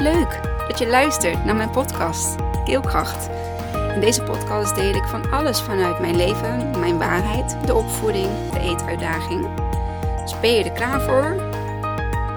Leuk 0.00 0.40
dat 0.68 0.78
je 0.78 0.86
luistert 0.86 1.44
naar 1.44 1.56
mijn 1.56 1.70
podcast 1.70 2.36
Keelkracht. 2.64 3.28
In 3.94 4.00
deze 4.00 4.22
podcast 4.22 4.74
deel 4.74 4.94
ik 4.94 5.04
van 5.04 5.30
alles 5.30 5.60
vanuit 5.60 6.00
mijn 6.00 6.16
leven, 6.16 6.78
mijn 6.78 6.98
waarheid, 6.98 7.56
de 7.66 7.74
opvoeding, 7.74 8.28
de 8.52 8.60
eetuitdaging. 8.60 9.46
Dus 10.20 10.40
ben 10.40 10.52
je 10.52 10.64
er 10.64 10.72
klaar 10.72 11.00
voor? 11.00 11.36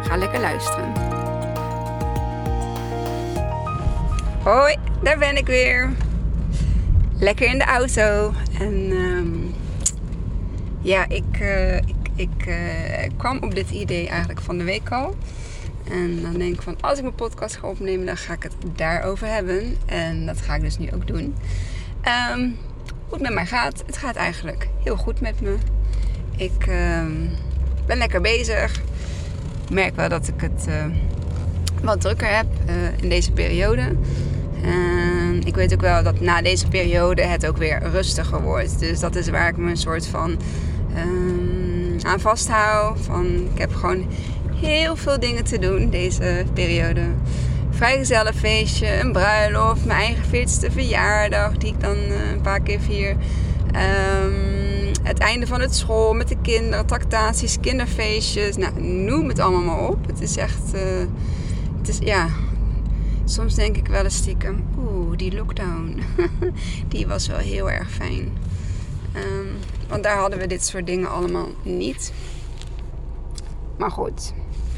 Ga 0.03 0.17
lekker 0.17 0.39
luisteren. 0.39 0.93
Hoi, 4.43 4.75
daar 5.03 5.17
ben 5.17 5.37
ik 5.37 5.47
weer. 5.47 5.91
Lekker 7.19 7.47
in 7.47 7.57
de 7.57 7.65
auto. 7.65 8.33
En 8.59 8.91
ehm, 8.91 9.27
ja, 10.81 11.05
ik, 11.07 11.39
uh, 11.39 11.77
ik, 11.77 12.09
ik 12.15 12.45
uh, 12.47 12.55
kwam 13.17 13.43
op 13.43 13.55
dit 13.55 13.69
idee 13.69 14.07
eigenlijk 14.07 14.41
van 14.41 14.57
de 14.57 14.63
week 14.63 14.91
al. 14.91 15.15
En 15.91 16.21
dan 16.21 16.33
denk 16.33 16.53
ik 16.53 16.61
van 16.61 16.77
als 16.81 16.97
ik 16.97 17.03
mijn 17.03 17.15
podcast 17.15 17.55
ga 17.55 17.67
opnemen, 17.67 18.05
dan 18.05 18.17
ga 18.17 18.33
ik 18.33 18.43
het 18.43 18.55
daarover 18.75 19.27
hebben. 19.27 19.77
En 19.85 20.25
dat 20.25 20.41
ga 20.41 20.55
ik 20.55 20.61
dus 20.61 20.77
nu 20.77 20.89
ook 20.93 21.07
doen. 21.07 21.35
Um, 22.33 22.57
hoe 23.07 23.13
het 23.13 23.21
met 23.21 23.33
mij 23.33 23.45
gaat. 23.45 23.83
Het 23.85 23.97
gaat 23.97 24.15
eigenlijk 24.15 24.67
heel 24.83 24.95
goed 24.95 25.21
met 25.21 25.41
me. 25.41 25.55
Ik 26.37 26.65
um, 26.67 27.29
ben 27.85 27.97
lekker 27.97 28.21
bezig. 28.21 28.81
Ik 29.63 29.69
merk 29.69 29.95
wel 29.95 30.09
dat 30.09 30.27
ik 30.27 30.41
het 30.41 30.65
uh, 30.67 30.85
wat 31.81 32.01
drukker 32.01 32.35
heb 32.35 32.45
uh, 32.67 32.73
in 33.01 33.09
deze 33.09 33.31
periode. 33.31 33.95
En 34.63 35.41
ik 35.45 35.55
weet 35.55 35.73
ook 35.73 35.81
wel 35.81 36.03
dat 36.03 36.19
na 36.19 36.41
deze 36.41 36.67
periode 36.67 37.21
het 37.21 37.45
ook 37.45 37.57
weer 37.57 37.83
rustiger 37.91 38.41
wordt. 38.41 38.79
Dus 38.79 38.99
dat 38.99 39.15
is 39.15 39.29
waar 39.29 39.47
ik 39.47 39.57
me 39.57 39.69
een 39.69 39.77
soort 39.77 40.07
van 40.07 40.37
um, 40.97 41.97
aan 42.01 42.19
vasthoud. 42.19 42.99
Van, 42.99 43.25
ik 43.25 43.59
heb 43.59 43.73
gewoon 43.73 44.05
heel 44.65 44.95
veel 44.95 45.19
dingen 45.19 45.43
te 45.43 45.59
doen 45.59 45.89
deze 45.89 46.45
periode. 46.53 47.01
Vrijgezellenfeestje, 47.69 48.99
een 48.99 49.11
bruiloft, 49.11 49.85
mijn 49.85 49.99
eigen 49.99 50.25
40ste 50.25 50.71
verjaardag 50.71 51.57
die 51.57 51.73
ik 51.73 51.81
dan 51.81 51.97
uh, 51.97 52.31
een 52.31 52.41
paar 52.41 52.61
keer 52.61 52.79
vier. 52.79 53.09
Um, 53.09 54.91
het 55.03 55.19
einde 55.19 55.47
van 55.47 55.61
het 55.61 55.75
school 55.75 56.13
met 56.13 56.27
de 56.27 56.37
kinderen, 56.41 56.85
tractaties, 56.85 57.59
kinderfeestjes. 57.59 58.57
Nou, 58.57 58.81
noem 58.81 59.27
het 59.27 59.39
allemaal 59.39 59.61
maar 59.61 59.89
op. 59.89 60.07
Het 60.07 60.21
is 60.21 60.37
echt, 60.37 60.75
uh, 60.75 60.81
het 61.77 61.87
is, 61.87 61.97
ja, 61.97 62.27
soms 63.25 63.55
denk 63.55 63.77
ik 63.77 63.87
wel 63.87 64.03
eens 64.03 64.15
stiekem, 64.15 64.63
oeh, 64.77 65.17
die 65.17 65.35
lockdown, 65.35 66.01
die 66.87 67.07
was 67.07 67.27
wel 67.27 67.37
heel 67.37 67.71
erg 67.71 67.91
fijn. 67.91 68.37
Um, 69.15 69.47
want 69.87 70.03
daar 70.03 70.17
hadden 70.17 70.39
we 70.39 70.47
dit 70.47 70.65
soort 70.65 70.85
dingen 70.85 71.09
allemaal 71.09 71.47
niet. 71.63 72.13
Maar 73.77 73.91
goed, 73.91 74.33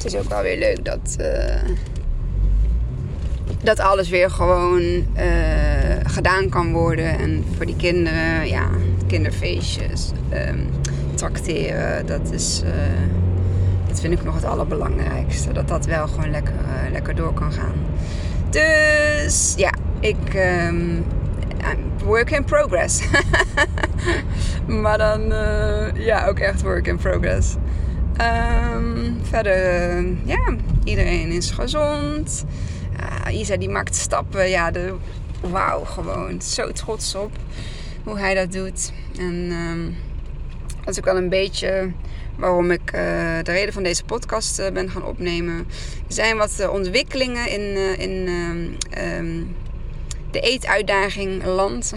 het 0.05 0.13
is 0.13 0.19
ook 0.19 0.29
wel 0.29 0.41
weer 0.41 0.57
leuk 0.57 0.85
dat, 0.85 1.17
uh, 1.19 1.75
dat 3.63 3.79
alles 3.79 4.09
weer 4.09 4.29
gewoon 4.29 4.81
uh, 4.81 5.03
gedaan 6.03 6.49
kan 6.49 6.71
worden. 6.71 7.19
En 7.19 7.45
voor 7.55 7.65
die 7.65 7.75
kinderen, 7.75 8.47
ja, 8.47 8.67
kinderfeestjes, 9.07 10.11
um, 10.49 10.69
tracteren, 11.15 12.05
dat 12.05 12.31
is... 12.31 12.61
Uh, 12.65 12.71
dat 13.87 13.99
vind 13.99 14.13
ik 14.13 14.23
nog 14.23 14.35
het 14.35 14.45
allerbelangrijkste. 14.45 15.53
Dat 15.53 15.67
dat 15.67 15.85
wel 15.85 16.07
gewoon 16.07 16.31
lekker, 16.31 16.53
lekker 16.91 17.15
door 17.15 17.33
kan 17.33 17.51
gaan. 17.51 17.75
Dus 18.49 19.53
ja, 19.57 19.73
ik... 19.99 20.33
Um, 20.67 21.05
work 22.03 22.31
in 22.31 22.43
progress. 22.43 23.01
maar 24.81 24.97
dan, 24.97 25.21
ja, 25.93 26.27
ook 26.27 26.39
echt 26.39 26.61
work 26.61 26.87
in 26.87 26.97
progress. 26.97 27.55
Um, 28.21 29.17
verder, 29.21 29.99
uh, 30.01 30.27
ja, 30.27 30.55
iedereen 30.83 31.31
is 31.31 31.51
gezond. 31.51 32.45
Uh, 33.27 33.39
Isa 33.39 33.57
die 33.57 33.69
maakt 33.69 33.95
stappen. 33.95 34.49
Ja, 34.49 34.71
wauw, 35.41 35.83
gewoon 35.83 36.41
zo 36.41 36.71
trots 36.71 37.15
op 37.15 37.31
hoe 38.03 38.19
hij 38.19 38.33
dat 38.33 38.51
doet. 38.51 38.91
En 39.17 39.51
um, 39.51 39.95
dat 40.79 40.89
is 40.89 40.97
ook 40.97 41.05
wel 41.05 41.17
een 41.17 41.29
beetje 41.29 41.91
waarom 42.37 42.71
ik 42.71 42.91
uh, 42.95 43.01
de 43.43 43.51
reden 43.51 43.73
van 43.73 43.83
deze 43.83 44.03
podcast 44.03 44.59
uh, 44.59 44.69
ben 44.69 44.89
gaan 44.89 45.05
opnemen. 45.05 45.57
Er 46.07 46.13
zijn 46.13 46.37
wat 46.37 46.69
ontwikkelingen 46.69 47.49
in, 47.49 47.99
in 47.99 48.27
um, 48.97 49.55
de 50.31 50.39
eetuitdaging 50.39 51.45
land. 51.45 51.93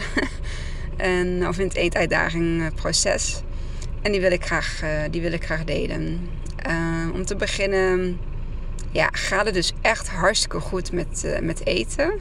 en, 0.97 1.49
of 1.49 1.59
in 1.59 1.67
het 1.67 1.77
eetuitdaging 1.77 2.75
proces. 2.75 3.43
En 4.09 4.15
die 4.15 4.23
wil 4.23 4.33
ik 4.33 4.45
graag, 4.45 4.83
uh, 4.83 4.91
die 5.11 5.21
wil 5.21 5.33
ik 5.33 5.45
graag 5.45 5.65
delen. 5.65 6.29
Uh, 6.69 7.15
om 7.15 7.25
te 7.25 7.37
beginnen, 7.37 8.21
ja, 8.91 9.09
gaat 9.13 9.45
het 9.45 9.55
dus 9.55 9.73
echt 9.81 10.09
hartstikke 10.09 10.61
goed 10.61 10.93
met, 10.93 11.23
uh, 11.25 11.39
met 11.39 11.67
eten. 11.67 12.13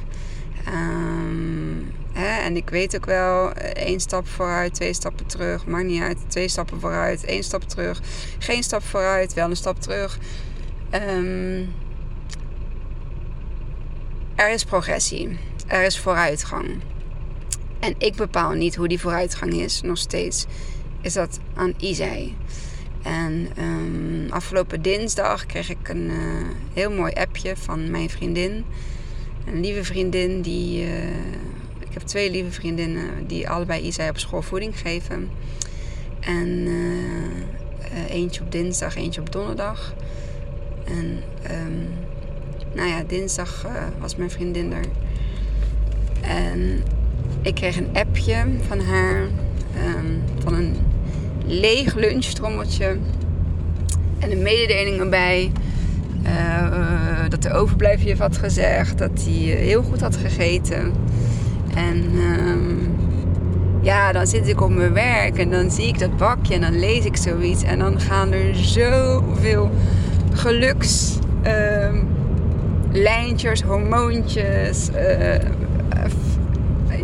Um, 0.68 1.92
hè, 2.14 2.42
en 2.42 2.56
ik 2.56 2.70
weet 2.70 2.96
ook 2.96 3.06
wel, 3.06 3.52
één 3.53 4.00
stap 4.00 4.28
vooruit, 4.28 4.74
twee 4.74 4.94
stappen 4.94 5.25
terug. 5.25 5.66
Maakt 5.66 5.86
niet 5.86 6.02
uit, 6.02 6.18
twee 6.28 6.48
stappen 6.48 6.80
vooruit, 6.80 7.24
één 7.25 7.44
stap 7.44 7.64
terug. 7.64 8.02
Geen 8.40 8.64
stap 8.64 8.84
vooruit, 8.84 9.34
wel 9.34 9.50
een 9.50 9.56
stap 9.56 9.81
terug. 9.81 10.19
Um, 10.92 11.74
er 14.36 14.50
is 14.50 14.64
progressie. 14.64 15.38
Er 15.68 15.84
is 15.84 16.00
vooruitgang. 16.00 16.81
En 17.80 17.96
ik 17.98 18.16
bepaal 18.16 18.52
niet 18.52 18.75
hoe 18.75 18.88
die 18.88 19.00
vooruitgang 19.00 19.54
is, 19.54 19.81
nog 19.81 19.98
steeds 19.98 20.46
is 21.02 21.13
dat 21.13 21.40
aan 21.53 21.74
Izei. 21.80 22.35
En 23.02 23.47
um, 23.59 24.25
afgelopen 24.30 24.81
dinsdag 24.81 25.46
kreeg 25.46 25.69
ik 25.69 25.90
een 25.90 26.09
uh, 26.09 26.46
heel 26.74 26.91
mooi 26.91 27.13
appje 27.13 27.56
van 27.56 27.91
mijn 27.91 28.09
vriendin. 28.09 28.66
Een 29.46 29.59
lieve 29.62 29.84
vriendin 29.84 30.41
die. 30.41 30.86
Uh, 30.86 31.07
ik 31.80 31.94
heb 31.94 32.02
twee 32.02 32.31
lieve 32.31 32.52
vriendinnen 32.52 33.28
die 33.28 33.50
allebei 33.50 33.81
Izei 33.81 34.09
op 34.09 34.18
school 34.18 34.41
voeding 34.41 34.80
geven. 34.80 35.30
En 36.19 36.47
uh, 36.47 38.09
eentje 38.09 38.41
op 38.41 38.52
dinsdag, 38.52 38.96
eentje 38.96 39.22
op 39.22 39.31
donderdag. 39.31 39.94
En 40.86 41.24
um, 41.52 41.88
nou 42.75 42.90
ja, 42.90 43.03
dinsdag 43.03 43.66
was 44.00 44.16
mijn 44.16 44.31
vriendin 44.31 44.74
er. 44.74 44.86
En 46.22 46.84
ik 47.41 47.56
kreeg 47.56 47.78
een 47.78 47.90
appje 47.94 48.46
van 48.68 48.80
haar. 48.80 49.28
Leeg 51.47 51.96
lunchtrommeltje. 51.96 52.97
En 54.19 54.31
een 54.31 54.41
mededeling 54.41 55.00
erbij. 55.00 55.52
Uh, 56.24 57.30
dat 57.30 57.41
de 57.41 57.52
overblijfjuf 57.52 58.18
had 58.18 58.38
gezegd 58.38 58.97
dat 58.97 59.12
hij 59.24 59.34
heel 59.34 59.84
goed 59.84 60.02
had 60.02 60.16
gegeten. 60.16 60.94
En 61.75 62.03
uh, 62.13 62.56
ja, 63.81 64.12
dan 64.12 64.28
zit 64.28 64.47
ik 64.47 64.62
op 64.62 64.69
mijn 64.69 64.94
werk 64.94 65.38
en 65.38 65.50
dan 65.50 65.72
zie 65.72 65.88
ik 65.88 66.00
dat 66.00 66.18
bakje 66.18 66.53
en 66.53 66.62
dan 66.62 66.80
lees 66.80 67.06
ik 67.06 67.18
zoiets. 67.18 67.63
En 67.63 67.80
dan 67.80 68.00
gaan 68.00 68.31
er 68.31 68.56
zoveel 68.56 69.72
geluks 70.34 71.18
uh, 71.46 72.02
lijntjes, 72.91 73.62
hormoontjes. 73.62 74.90
Uh, 74.90 75.36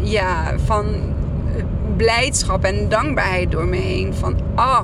ja, 0.01 0.53
van 0.65 0.85
blijdschap 2.03 2.63
en 2.63 2.89
dankbaarheid 2.89 3.51
door 3.51 3.67
me 3.67 3.77
heen. 3.77 4.13
Van, 4.13 4.35
ah, 4.55 4.81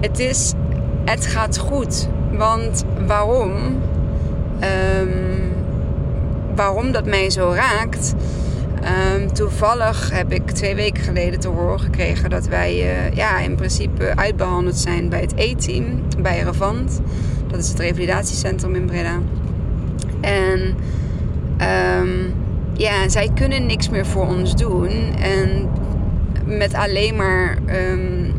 het 0.00 0.18
is, 0.18 0.52
het 1.04 1.26
gaat 1.26 1.58
goed. 1.58 2.08
Want 2.32 2.84
waarom? 3.06 3.52
Um, 5.00 5.52
waarom 6.54 6.92
dat 6.92 7.06
mij 7.06 7.30
zo 7.30 7.52
raakt? 7.54 8.14
Um, 9.14 9.32
toevallig 9.32 10.10
heb 10.12 10.32
ik 10.32 10.50
twee 10.50 10.74
weken 10.74 11.02
geleden 11.02 11.40
te 11.40 11.48
horen 11.48 11.80
gekregen 11.80 12.30
dat 12.30 12.46
wij 12.46 12.74
uh, 12.74 13.16
ja, 13.16 13.38
in 13.38 13.54
principe 13.54 14.12
uitbehandeld 14.16 14.76
zijn 14.76 15.08
bij 15.08 15.20
het 15.20 15.32
E-team, 15.36 16.02
bij 16.18 16.40
Revant. 16.40 17.00
Dat 17.46 17.58
is 17.58 17.68
het 17.68 17.78
revalidatiecentrum 17.78 18.74
in 18.74 18.86
Breda. 18.86 19.18
En 20.20 20.74
um, 22.00 22.34
ja, 22.78 23.08
zij 23.08 23.30
kunnen 23.34 23.66
niks 23.66 23.88
meer 23.88 24.06
voor 24.06 24.26
ons 24.26 24.56
doen. 24.56 24.90
En 25.20 25.68
met 26.44 26.74
alleen 26.74 27.16
maar 27.16 27.58
um, 27.90 28.32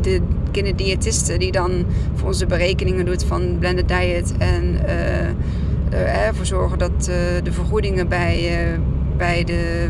de 0.00 0.20
kinderdiëtiste 0.50 1.36
die 1.36 1.52
dan 1.52 1.86
voor 2.14 2.28
onze 2.28 2.46
berekeningen 2.46 3.04
doet 3.04 3.24
van 3.24 3.56
blended 3.58 3.88
diet. 3.88 4.34
En 4.38 4.80
uh, 4.86 6.26
ervoor 6.26 6.46
zorgen 6.46 6.78
dat 6.78 6.90
uh, 6.98 7.14
de 7.42 7.52
vergoedingen 7.52 8.08
bij, 8.08 8.66
uh, 8.72 8.78
bij 9.16 9.44
de. 9.44 9.88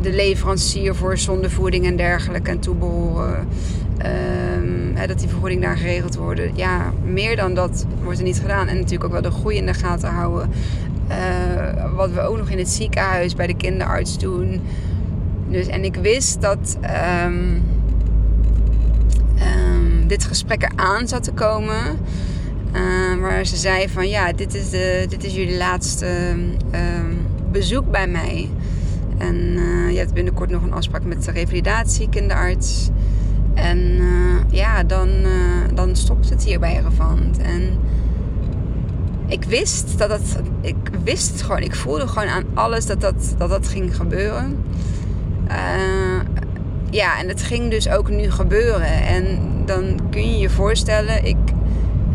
de 0.00 0.12
leverancier 0.12 0.94
voor 0.94 1.18
zondevoeding 1.18 1.86
en 1.86 1.96
dergelijke 1.96 2.50
en 2.50 2.58
toebehoren. 2.58 3.48
Hè, 4.94 5.06
dat 5.06 5.18
die 5.18 5.28
vergoeding 5.28 5.62
daar 5.62 5.76
geregeld 5.76 6.16
worden. 6.16 6.50
Ja, 6.54 6.92
meer 7.04 7.36
dan 7.36 7.54
dat 7.54 7.86
wordt 8.02 8.18
er 8.18 8.24
niet 8.24 8.40
gedaan. 8.40 8.68
En 8.68 8.76
natuurlijk 8.76 9.04
ook 9.04 9.12
wel 9.12 9.22
de 9.22 9.30
groei 9.30 9.56
in 9.56 9.66
de 9.66 9.74
gaten 9.74 10.08
houden. 10.08 10.50
Uh, 11.08 11.94
wat 11.94 12.10
we 12.10 12.20
ook 12.20 12.36
nog 12.36 12.50
in 12.50 12.58
het 12.58 12.68
ziekenhuis 12.68 13.34
bij 13.34 13.46
de 13.46 13.56
kinderarts 13.56 14.18
doen. 14.18 14.60
Dus, 15.48 15.66
en 15.66 15.84
ik 15.84 15.94
wist 15.94 16.40
dat 16.40 16.78
um, 17.24 17.62
um, 19.38 20.06
dit 20.06 20.24
gesprek 20.24 20.62
eraan 20.62 21.08
zat 21.08 21.24
te 21.24 21.32
komen. 21.32 21.98
Waar 23.20 23.46
ze 23.46 23.56
zei 23.56 23.88
van 23.88 24.08
ja, 24.08 24.32
dit 24.32 24.54
is, 24.54 24.70
de, 24.70 25.06
dit 25.08 25.24
is 25.24 25.34
jullie 25.34 25.56
laatste 25.56 26.34
ehm, 26.70 27.14
bezoek 27.50 27.90
bij 27.90 28.06
mij. 28.06 28.48
En 29.18 29.36
uh, 29.36 29.90
je 29.90 29.98
hebt 29.98 30.14
binnenkort 30.14 30.50
nog 30.50 30.62
een 30.62 30.72
afspraak 30.72 31.04
met 31.04 31.24
de 31.24 31.30
revalidatie, 31.30 32.08
kinderarts. 32.08 32.90
En 33.54 33.78
uh, 33.78 34.36
ja, 34.50 34.82
dan, 34.82 35.08
dan 35.74 35.96
stopt 35.96 36.30
het 36.30 36.44
hier 36.44 36.60
bij. 36.60 36.82
En 37.38 37.78
ik 39.26 39.44
wist 39.44 39.98
dat 39.98 40.10
het, 40.10 40.40
ik 40.60 40.90
wist 41.04 41.32
het 41.32 41.42
gewoon. 41.42 41.62
Ik 41.62 41.74
voelde 41.74 42.08
gewoon 42.08 42.28
aan 42.28 42.44
alles 42.54 42.86
dat 42.86 43.00
dat, 43.00 43.34
dat, 43.38 43.48
dat 43.48 43.68
ging 43.68 43.96
gebeuren. 43.96 44.64
ja, 46.90 47.18
en 47.18 47.28
het 47.28 47.42
ging 47.42 47.70
dus 47.70 47.88
ook 47.88 48.10
nu 48.10 48.30
gebeuren. 48.30 49.06
En 49.06 49.38
dan 49.66 50.00
kun 50.10 50.30
je 50.30 50.38
je 50.38 50.50
voorstellen, 50.50 51.24
ik 51.24 51.36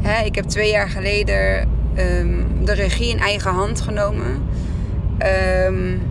Hè, 0.02 0.26
ik 0.26 0.36
heb 0.36 0.46
twee 0.46 0.70
jaar 0.70 0.90
geleden 0.90 1.70
um, 1.98 2.46
de 2.66 2.74
regie 2.74 3.10
in 3.10 3.20
eigen 3.20 3.52
hand 3.52 3.82
genomen. 3.82 4.44
Um, 5.68 6.02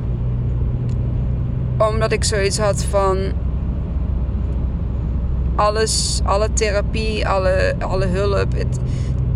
omdat 1.76 2.12
ik 2.12 2.24
zoiets 2.24 2.58
had 2.58 2.84
van 2.84 3.32
alles, 5.56 6.20
alle 6.24 6.52
therapie, 6.52 7.28
alle, 7.28 7.74
alle 7.78 8.06
hulp. 8.06 8.52
Het, 8.52 8.78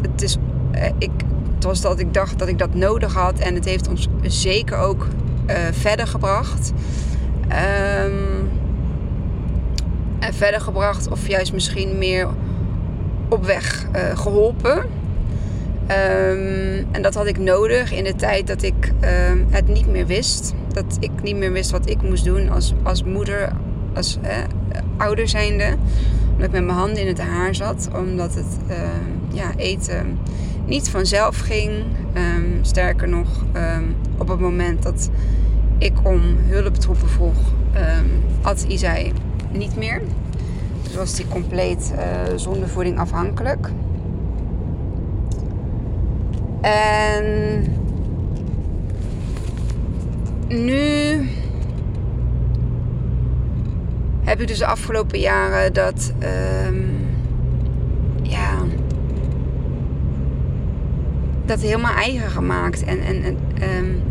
het, 0.03 0.23
is, 0.23 0.37
eh, 0.71 0.87
ik, 0.99 1.11
het 1.55 1.65
was 1.65 1.81
dat 1.81 1.99
ik 1.99 2.15
dacht 2.15 2.39
dat 2.39 2.49
ik 2.49 2.59
dat 2.59 2.75
nodig 2.75 3.15
had 3.15 3.39
en 3.39 3.55
het 3.55 3.65
heeft 3.65 3.89
ons 3.89 4.09
zeker 4.23 4.79
ook 4.79 5.07
uh, 5.47 5.57
verder 5.71 6.07
gebracht. 6.07 6.73
Um, 8.05 8.51
en 10.19 10.35
verder 10.35 10.61
gebracht, 10.61 11.09
of 11.09 11.29
juist 11.29 11.53
misschien 11.53 11.99
meer 11.99 12.29
op 13.29 13.45
weg 13.45 13.87
uh, 13.97 14.19
geholpen. 14.19 14.77
Um, 14.77 16.87
en 16.91 17.03
dat 17.03 17.15
had 17.15 17.27
ik 17.27 17.39
nodig 17.39 17.93
in 17.93 18.05
de 18.05 18.15
tijd 18.15 18.47
dat 18.47 18.63
ik 18.63 18.93
uh, 19.01 19.09
het 19.51 19.69
niet 19.69 19.87
meer 19.87 20.07
wist. 20.07 20.55
Dat 20.69 20.97
ik 21.01 21.11
niet 21.23 21.37
meer 21.37 21.53
wist 21.53 21.71
wat 21.71 21.89
ik 21.89 22.03
moest 22.03 22.25
doen 22.25 22.51
als, 22.51 22.75
als 22.83 23.05
moeder, 23.05 23.53
als 23.95 24.19
ouder 24.97 25.29
zijnde. 25.29 25.77
Omdat 26.31 26.47
ik 26.47 26.53
met 26.53 26.65
mijn 26.65 26.79
handen 26.79 27.01
in 27.01 27.07
het 27.07 27.21
haar 27.21 27.55
zat. 27.55 27.89
Omdat 27.95 28.35
het 28.35 28.59
ehm, 28.69 29.37
ja, 29.37 29.53
eten 29.57 30.19
niet 30.67 30.89
vanzelf 30.89 31.39
ging. 31.39 31.71
Um, 32.15 32.59
sterker 32.63 33.09
nog, 33.09 33.45
op 34.19 34.29
het 34.29 34.41
moment 34.41 34.83
dat 34.83 35.11
ik 35.79 35.93
om 36.03 36.21
hulptroepen 36.49 37.09
vroeg, 37.09 37.39
had 38.43 38.65
Isai 38.69 39.13
niet 39.53 39.77
meer. 39.77 40.03
Dus 40.83 40.95
was 40.95 41.15
die 41.15 41.29
compleet 41.29 41.93
uh, 41.95 42.39
zonder 42.39 42.69
voeding 42.69 42.99
afhankelijk. 42.99 43.69
En 46.61 47.65
nu 50.49 51.29
heb 54.31 54.41
ik 54.41 54.49
dus 54.49 54.59
de 54.59 54.67
afgelopen 54.67 55.19
jaren 55.19 55.73
dat 55.73 56.13
um, 56.67 57.09
ja 58.23 58.51
dat 61.45 61.61
helemaal 61.61 61.95
eigen 61.95 62.31
gemaakt 62.31 62.85
en 62.85 63.01
en, 63.01 63.25
um, 63.79 64.03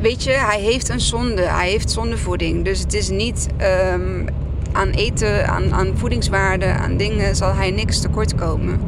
weet 0.00 0.22
je 0.22 0.30
hij 0.30 0.60
heeft 0.60 0.88
een 0.88 1.00
zonde 1.00 1.42
hij 1.42 1.70
heeft 1.70 1.90
zondevoeding 1.90 2.64
dus 2.64 2.80
het 2.80 2.94
is 2.94 3.08
niet 3.08 3.48
um, 3.92 4.26
aan 4.72 4.90
eten, 4.90 5.48
aan, 5.48 5.72
aan 5.72 5.92
voedingswaarde, 5.96 6.66
aan 6.66 6.96
dingen 6.96 7.36
zal 7.36 7.54
hij 7.54 7.70
niks 7.70 8.00
tekort 8.00 8.34
komen. 8.34 8.80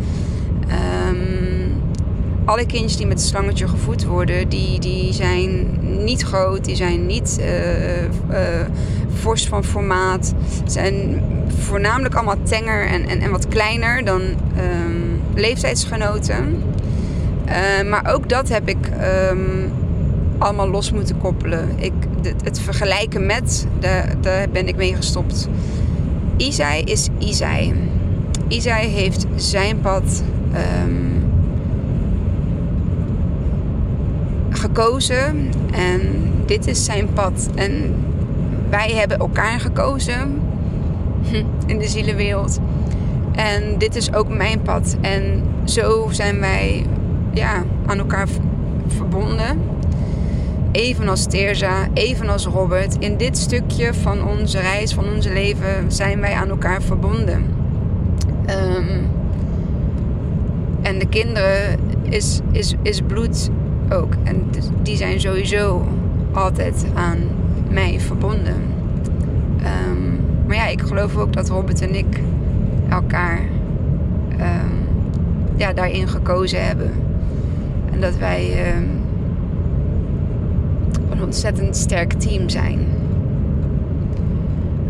Um, 1.09 1.83
alle 2.45 2.67
kindjes 2.67 2.97
die 2.97 3.07
met 3.07 3.19
een 3.19 3.27
slangetje 3.27 3.69
gevoed 3.69 4.05
worden, 4.05 4.49
die, 4.49 4.81
die 4.81 5.13
zijn 5.13 5.79
niet 6.05 6.23
groot, 6.23 6.65
die 6.65 6.77
zijn 6.77 7.07
niet 7.07 7.37
uh, 7.41 8.03
uh, 8.03 8.09
fors 9.23 9.49
van 9.49 9.65
formaat. 9.65 10.35
Zijn 10.65 11.23
voornamelijk 11.59 12.15
allemaal 12.15 12.43
tenger 12.43 12.87
en, 12.87 13.09
en, 13.09 13.21
en 13.21 13.31
wat 13.31 13.49
kleiner 13.49 14.05
dan 14.05 14.21
um, 14.21 15.21
leeftijdsgenoten. 15.35 16.63
Uh, 17.49 17.91
maar 17.91 18.15
ook 18.15 18.29
dat 18.29 18.49
heb 18.49 18.69
ik 18.69 18.91
um, 19.31 19.73
allemaal 20.39 20.69
los 20.69 20.93
moeten 20.93 21.19
koppelen. 21.19 21.69
Ik, 21.77 21.93
het, 22.23 22.45
het 22.45 22.61
vergelijken 22.61 23.27
met, 23.27 23.67
daar, 24.21 24.49
ben 24.53 24.69
ik 24.69 24.77
mee 24.77 24.95
gestopt. 24.95 25.49
Isai 26.37 26.83
is 26.83 27.09
Isai. 27.19 27.75
Isai 28.49 28.89
heeft 28.89 29.27
zijn 29.37 29.81
pad 29.81 30.23
gekozen 34.51 35.51
en 35.73 36.01
dit 36.47 36.67
is 36.67 36.85
zijn 36.85 37.13
pad. 37.13 37.49
En 37.55 37.95
wij 38.73 38.91
hebben 38.95 39.19
elkaar 39.19 39.61
gekozen 39.61 40.41
in 41.67 41.79
de 41.79 41.89
zielenwereld. 41.89 42.59
En 43.33 43.79
dit 43.79 43.97
is 43.97 44.15
ook 44.15 44.29
mijn 44.29 44.63
pad. 44.63 44.97
En 45.01 45.43
zo 45.65 46.09
zijn 46.11 46.41
wij 46.41 46.87
ja, 47.33 47.65
aan 47.87 47.99
elkaar 47.99 48.29
verbonden 48.87 49.61
evenals 50.73 51.27
Teerza, 51.27 51.89
evenals 51.95 52.47
Robert, 52.47 52.97
in 52.99 53.17
dit 53.17 53.39
stukje 53.39 53.95
van 53.95 54.29
onze 54.29 54.61
reis, 54.61 54.95
van 54.95 55.05
onze 55.15 55.33
leven, 55.33 55.93
zijn 55.93 56.21
wij 56.21 56.35
aan 56.35 56.49
elkaar 56.49 56.83
verbonden. 56.83 57.45
Um, 58.51 59.11
en 60.83 60.99
de 60.99 61.07
kinderen 61.09 61.79
is, 62.03 62.41
is, 62.53 62.75
is 62.83 63.01
bloed 63.07 63.51
ook. 63.91 64.15
En 64.23 64.51
die 64.83 64.97
zijn 64.97 65.21
sowieso 65.21 65.87
altijd 66.33 66.85
aan 66.95 67.19
mij 67.71 68.01
verbonden. 68.01 68.57
Um, 69.91 70.21
maar 70.47 70.57
ja, 70.57 70.67
ik 70.67 70.81
geloof 70.81 71.17
ook 71.17 71.33
dat 71.33 71.49
Robert 71.49 71.81
en 71.81 71.95
ik 71.95 72.21
elkaar 72.89 73.41
um, 74.33 74.89
ja, 75.57 75.73
daarin 75.73 76.09
gekozen 76.09 76.67
hebben. 76.67 76.91
En 77.93 78.01
dat 78.01 78.17
wij 78.17 78.75
ontzettend 81.23 81.77
sterk 81.77 82.13
team 82.13 82.49
zijn. 82.49 82.79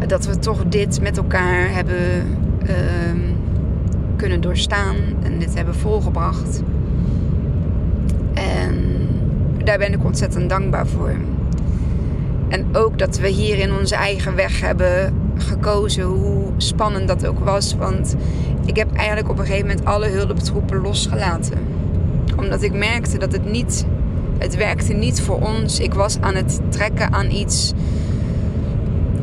Dat 0.07 0.27
we 0.27 0.39
toch 0.39 0.65
dit 0.69 1.01
met 1.01 1.17
elkaar 1.17 1.75
hebben 1.75 1.99
kunnen 4.17 4.41
doorstaan 4.41 4.97
en 5.23 5.39
dit 5.39 5.55
hebben 5.55 5.75
volgebracht. 5.75 6.63
En 8.35 8.75
daar 9.65 9.79
ben 9.79 9.93
ik 9.93 10.05
ontzettend 10.05 10.49
dankbaar 10.49 10.87
voor. 10.87 11.15
En 12.53 12.77
ook 12.77 12.99
dat 12.99 13.19
we 13.19 13.29
hier 13.29 13.59
in 13.59 13.75
onze 13.75 13.95
eigen 13.95 14.35
weg 14.35 14.61
hebben 14.61 15.15
gekozen, 15.37 16.03
hoe 16.03 16.51
spannend 16.57 17.09
dat 17.09 17.27
ook 17.27 17.39
was. 17.39 17.75
Want 17.75 18.17
ik 18.65 18.77
heb 18.77 18.93
eigenlijk 18.93 19.29
op 19.29 19.39
een 19.39 19.47
gegeven 19.47 19.67
moment 19.67 19.87
alle 19.87 20.09
hulptroepen 20.09 20.81
losgelaten. 20.81 21.59
Omdat 22.37 22.63
ik 22.63 22.73
merkte 22.73 23.19
dat 23.19 23.33
het 23.33 23.51
niet 23.51 23.87
het 24.39 24.57
werkte 24.57 24.93
niet 24.93 25.21
voor 25.21 25.41
ons. 25.41 25.81
Ik 25.81 25.95
was 25.95 26.21
aan 26.21 26.35
het 26.35 26.61
trekken 26.69 27.13
aan 27.13 27.31
iets. 27.31 27.73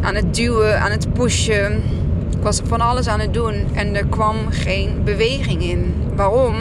Aan 0.01 0.15
het 0.15 0.35
duwen, 0.35 0.81
aan 0.81 0.91
het 0.91 1.13
pushen. 1.13 1.81
Ik 2.37 2.41
was 2.41 2.61
van 2.63 2.81
alles 2.81 3.07
aan 3.07 3.19
het 3.19 3.33
doen 3.33 3.53
en 3.73 3.95
er 3.95 4.05
kwam 4.05 4.35
geen 4.49 5.01
beweging 5.03 5.63
in. 5.63 5.93
Waarom? 6.15 6.55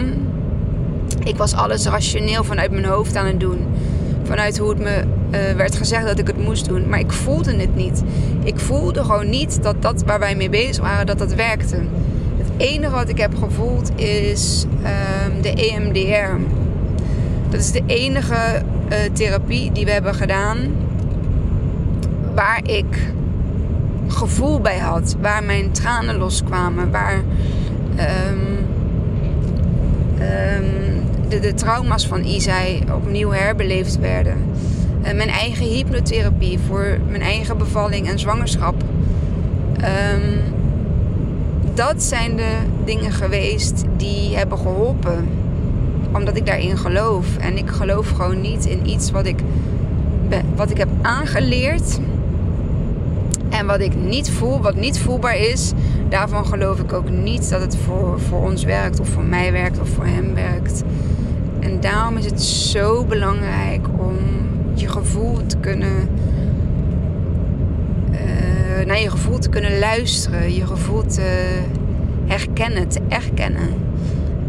Ik 1.25 1.37
was 1.37 1.54
alles 1.54 1.87
rationeel 1.87 2.44
vanuit 2.44 2.70
mijn 2.70 2.84
hoofd 2.84 3.16
aan 3.16 3.26
het 3.26 3.40
doen. 3.40 3.66
Vanuit 4.28 4.58
hoe 4.58 4.68
het 4.68 4.78
me 4.78 5.04
uh, 5.30 5.56
werd 5.56 5.76
gezegd 5.76 6.06
dat 6.06 6.18
ik 6.18 6.26
het 6.26 6.44
moest 6.44 6.68
doen. 6.68 6.88
Maar 6.88 6.99
ik 6.99 7.12
voelde 7.12 7.56
het 7.56 7.75
niet. 7.76 8.02
Ik 8.44 8.58
voelde 8.58 9.04
gewoon 9.04 9.30
niet 9.30 9.62
dat 9.62 9.82
dat 9.82 10.02
waar 10.04 10.18
wij 10.18 10.37
mee 10.37 10.50
bezig 10.50 10.82
waren, 10.82 11.06
dat 11.06 11.18
dat 11.18 11.35
werkte. 11.35 11.76
Het 12.37 12.50
enige 12.56 12.92
wat 12.92 13.08
ik 13.08 13.18
heb 13.18 13.35
gevoeld 13.37 14.00
is 14.00 14.66
uh, 14.82 14.88
de 15.42 15.52
EMDR. 15.52 16.56
Dat 17.49 17.61
is 17.61 17.70
de 17.70 17.82
enige 17.87 18.62
uh, 18.90 18.97
therapie 19.12 19.73
die 19.73 19.85
we 19.85 19.90
hebben 19.90 20.14
gedaan 20.14 20.58
waar 22.35 22.61
ik 22.62 23.12
gevoel 24.08 24.61
bij 24.61 24.78
had, 24.78 25.16
waar 25.20 25.44
mijn 25.44 25.73
tranen 25.73 26.16
loskwamen, 26.16 26.90
waar 26.90 27.14
um, 27.16 28.66
um, 30.20 30.97
de, 31.28 31.54
trauma's 31.54 32.06
van 32.06 32.25
Isai 32.25 32.82
opnieuw 32.94 33.30
herbeleefd 33.30 33.99
werden. 33.99 34.37
Uh, 35.02 35.12
mijn 35.12 35.28
eigen 35.28 35.66
hypnotherapie 35.66 36.58
voor 36.66 36.99
mijn 37.08 37.23
eigen 37.23 37.58
bevalling 37.58 38.08
en 38.08 38.18
zwangerschap. 38.18 38.75
Um, 40.14 40.40
dat 41.75 42.02
zijn 42.02 42.37
de 42.37 42.56
dingen 42.85 43.12
geweest 43.12 43.85
die 43.97 44.37
hebben 44.37 44.58
geholpen 44.58 45.28
omdat 46.12 46.37
ik 46.37 46.47
daarin 46.47 46.78
geloof. 46.78 47.37
En 47.37 47.56
ik 47.56 47.70
geloof 47.70 48.11
gewoon 48.11 48.40
niet 48.40 48.66
in 48.66 48.88
iets 48.88 49.11
wat 49.11 49.26
ik, 49.26 49.40
wat 50.56 50.70
ik 50.70 50.76
heb 50.76 50.88
aangeleerd. 51.02 51.99
En 53.49 53.66
wat 53.66 53.80
ik 53.80 53.94
niet 53.94 54.30
voel, 54.30 54.61
wat 54.61 54.75
niet 54.75 54.99
voelbaar 54.99 55.37
is. 55.37 55.73
daarvan 56.08 56.47
geloof 56.47 56.78
ik 56.78 56.92
ook 56.92 57.11
niet 57.11 57.50
dat 57.50 57.61
het 57.61 57.76
voor, 57.76 58.20
voor 58.20 58.42
ons 58.42 58.64
werkt, 58.64 59.00
of 59.00 59.08
voor 59.08 59.25
mij 59.25 59.52
werkt, 59.52 59.80
of 59.80 59.88
voor 59.88 60.06
hem 60.06 60.35
werkt. 60.35 60.82
En 61.60 61.80
daarom 61.80 62.16
is 62.16 62.24
het 62.24 62.42
zo 62.42 63.04
belangrijk 63.04 63.86
om 63.96 64.16
je 64.74 64.88
gevoel 64.88 65.46
te 65.46 65.56
kunnen. 65.56 66.08
Uh, 68.10 68.86
naar 68.86 69.00
je 69.00 69.10
gevoel 69.10 69.38
te 69.38 69.48
kunnen 69.48 69.78
luisteren, 69.78 70.54
je 70.54 70.66
gevoel 70.66 71.02
te 71.02 71.58
herkennen, 72.26 72.88
te 72.88 73.00
erkennen. 73.08 73.68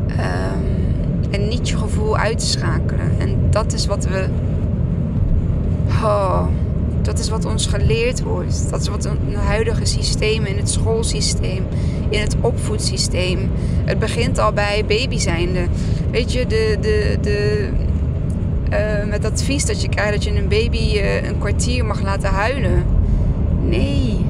Um, 0.09 1.31
en 1.31 1.47
niet 1.47 1.69
je 1.69 1.77
gevoel 1.77 2.17
uitschakelen. 2.17 3.11
En 3.17 3.35
dat 3.49 3.73
is 3.73 3.85
wat 3.85 4.05
we. 4.05 4.27
Oh, 6.03 6.47
dat 7.01 7.19
is 7.19 7.29
wat 7.29 7.45
ons 7.45 7.65
geleerd 7.65 8.23
wordt. 8.23 8.69
Dat 8.69 8.81
is 8.81 8.87
wat 8.87 9.05
een 9.05 9.35
huidige 9.35 9.85
systeem, 9.85 10.45
in 10.45 10.57
het 10.57 10.69
schoolsysteem, 10.69 11.63
in 12.09 12.19
het 12.19 12.35
opvoedsysteem. 12.41 13.51
Het 13.85 13.99
begint 13.99 14.37
al 14.39 14.53
bij 14.53 14.85
baby 14.87 15.17
zijnde. 15.17 15.65
Weet 16.11 16.31
je, 16.31 16.45
de, 16.47 16.77
de, 16.81 17.17
de, 17.21 17.69
uh, 18.71 19.09
met 19.09 19.25
advies 19.25 19.65
dat 19.65 19.81
je 19.81 19.89
krijgt 19.89 20.13
dat 20.13 20.23
je 20.23 20.35
een 20.35 20.47
baby 20.47 20.93
uh, 20.95 21.23
een 21.23 21.37
kwartier 21.37 21.85
mag 21.85 22.01
laten 22.01 22.29
huilen. 22.29 22.83
Nee. 23.61 24.25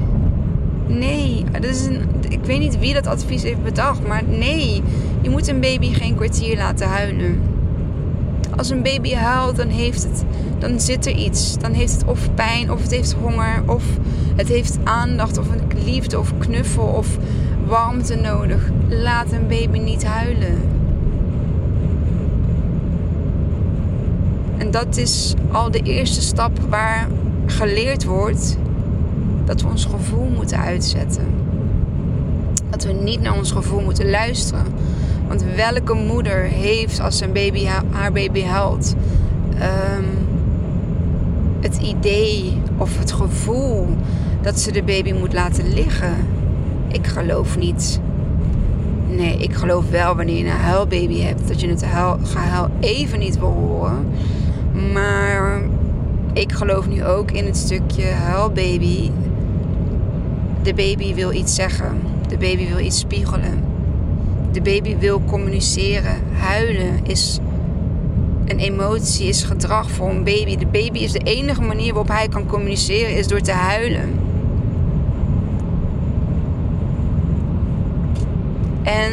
Nee. 0.86 1.44
Dat 1.52 1.64
is 1.64 1.84
een, 1.84 2.00
ik 2.28 2.44
weet 2.44 2.58
niet 2.58 2.78
wie 2.78 2.94
dat 2.94 3.06
advies 3.06 3.42
heeft 3.42 3.62
bedacht, 3.62 4.06
maar 4.06 4.22
nee. 4.24 4.82
Je 5.20 5.30
moet 5.30 5.48
een 5.48 5.60
baby 5.60 5.92
geen 5.92 6.14
kwartier 6.14 6.56
laten 6.56 6.88
huilen. 6.88 7.49
Als 8.60 8.70
een 8.70 8.82
baby 8.82 9.14
huilt, 9.14 9.56
dan 9.56 9.68
heeft 9.68 10.02
het, 10.02 10.24
dan 10.58 10.80
zit 10.80 11.06
er 11.06 11.12
iets. 11.12 11.58
Dan 11.58 11.72
heeft 11.72 11.92
het 11.92 12.04
of 12.04 12.34
pijn, 12.34 12.72
of 12.72 12.82
het 12.82 12.90
heeft 12.90 13.12
honger, 13.12 13.62
of 13.66 13.84
het 14.36 14.48
heeft 14.48 14.78
aandacht, 14.84 15.38
of 15.38 15.46
een 15.50 15.82
liefde, 15.84 16.18
of 16.18 16.32
knuffel, 16.38 16.84
of 16.84 17.18
warmte 17.66 18.14
nodig. 18.14 18.70
Laat 18.88 19.32
een 19.32 19.46
baby 19.48 19.78
niet 19.78 20.04
huilen. 20.04 20.58
En 24.56 24.70
dat 24.70 24.96
is 24.96 25.34
al 25.52 25.70
de 25.70 25.82
eerste 25.82 26.20
stap 26.20 26.58
waar 26.68 27.08
geleerd 27.46 28.04
wordt 28.04 28.56
dat 29.44 29.60
we 29.62 29.68
ons 29.68 29.84
gevoel 29.84 30.28
moeten 30.28 30.58
uitzetten. 30.58 31.24
Dat 32.70 32.84
we 32.84 32.92
niet 32.92 33.20
naar 33.20 33.36
ons 33.36 33.52
gevoel 33.52 33.80
moeten 33.80 34.10
luisteren. 34.10 34.64
Want 35.30 35.44
welke 35.56 35.94
moeder 35.94 36.42
heeft 36.42 37.00
als 37.00 37.18
zijn 37.18 37.32
baby, 37.32 37.66
haar 37.90 38.12
baby 38.12 38.42
huilt, 38.42 38.94
um, 39.54 40.04
het 41.60 41.76
idee 41.76 42.62
of 42.76 42.98
het 42.98 43.12
gevoel 43.12 43.86
dat 44.42 44.60
ze 44.60 44.72
de 44.72 44.82
baby 44.82 45.12
moet 45.12 45.32
laten 45.32 45.72
liggen? 45.72 46.14
Ik 46.88 47.06
geloof 47.06 47.58
niet. 47.58 48.00
Nee, 49.08 49.36
ik 49.36 49.54
geloof 49.54 49.90
wel 49.90 50.16
wanneer 50.16 50.36
je 50.36 50.44
een 50.44 50.50
huilbaby 50.50 51.20
hebt, 51.20 51.48
dat 51.48 51.60
je 51.60 51.68
het 51.68 51.84
huil, 51.84 52.18
gehuil 52.22 52.68
even 52.80 53.18
niet 53.18 53.38
wil 53.38 53.52
horen. 53.52 54.06
Maar 54.92 55.62
ik 56.32 56.52
geloof 56.52 56.88
nu 56.88 57.04
ook 57.04 57.30
in 57.30 57.46
het 57.46 57.56
stukje 57.56 58.06
huilbaby. 58.06 59.10
De 60.62 60.74
baby 60.74 61.14
wil 61.14 61.32
iets 61.32 61.54
zeggen. 61.54 62.00
De 62.28 62.36
baby 62.36 62.68
wil 62.68 62.78
iets 62.78 62.98
spiegelen. 62.98 63.69
De 64.52 64.62
baby 64.62 64.96
wil 64.98 65.22
communiceren. 65.26 66.22
Huilen 66.32 67.06
is 67.06 67.38
een 68.44 68.58
emotie, 68.58 69.28
is 69.28 69.42
gedrag 69.42 69.90
voor 69.90 70.10
een 70.10 70.24
baby. 70.24 70.56
De 70.56 70.66
baby 70.66 70.98
is 70.98 71.12
de 71.12 71.18
enige 71.18 71.62
manier 71.62 71.92
waarop 71.92 72.08
hij 72.08 72.28
kan 72.28 72.46
communiceren, 72.46 73.16
is 73.16 73.26
door 73.26 73.40
te 73.40 73.52
huilen. 73.52 74.18
En 78.82 79.12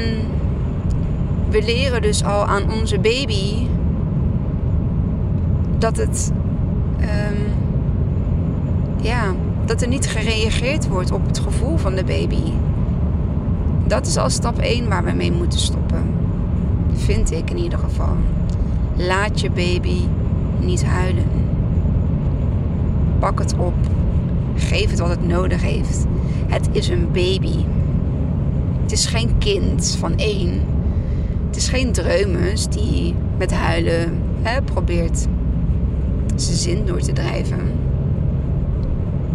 we 1.49 1.61
leren 1.61 2.01
dus 2.01 2.23
al 2.23 2.45
aan 2.45 2.71
onze 2.71 2.99
baby 2.99 3.67
dat 5.77 5.97
het. 5.97 6.31
Um, 7.01 7.53
ja, 9.01 9.33
dat 9.65 9.81
er 9.81 9.87
niet 9.87 10.07
gereageerd 10.07 10.87
wordt 10.87 11.11
op 11.11 11.27
het 11.27 11.39
gevoel 11.39 11.77
van 11.77 11.95
de 11.95 12.03
baby 12.03 12.41
dat 13.87 14.05
is 14.05 14.17
al 14.17 14.29
stap 14.29 14.59
1 14.59 14.87
waar 14.87 15.03
we 15.03 15.11
mee 15.11 15.31
moeten 15.31 15.59
stoppen. 15.59 16.03
Vind 16.93 17.31
ik 17.31 17.49
in 17.49 17.57
ieder 17.57 17.79
geval. 17.79 18.15
Laat 18.95 19.39
je 19.39 19.49
baby 19.49 19.99
niet 20.59 20.85
huilen. 20.85 21.25
Pak 23.19 23.39
het 23.39 23.55
op. 23.57 23.73
Geef 24.55 24.89
het 24.89 24.99
wat 24.99 25.09
het 25.09 25.27
nodig 25.27 25.61
heeft. 25.61 26.05
Het 26.47 26.69
is 26.71 26.87
een 26.87 27.07
baby. 27.11 27.55
Het 28.81 28.91
is 28.91 29.05
geen 29.05 29.37
kind 29.37 29.97
van 29.99 30.17
één. 30.17 30.61
Het 31.47 31.55
is 31.55 31.69
geen 31.69 31.91
dreumes 31.91 32.67
die 32.67 33.15
met 33.37 33.53
huilen 33.53 34.21
hè, 34.41 34.61
probeert 34.61 35.27
zijn 36.35 36.57
zin 36.57 36.85
door 36.85 36.99
te 36.99 37.13
drijven. 37.13 37.71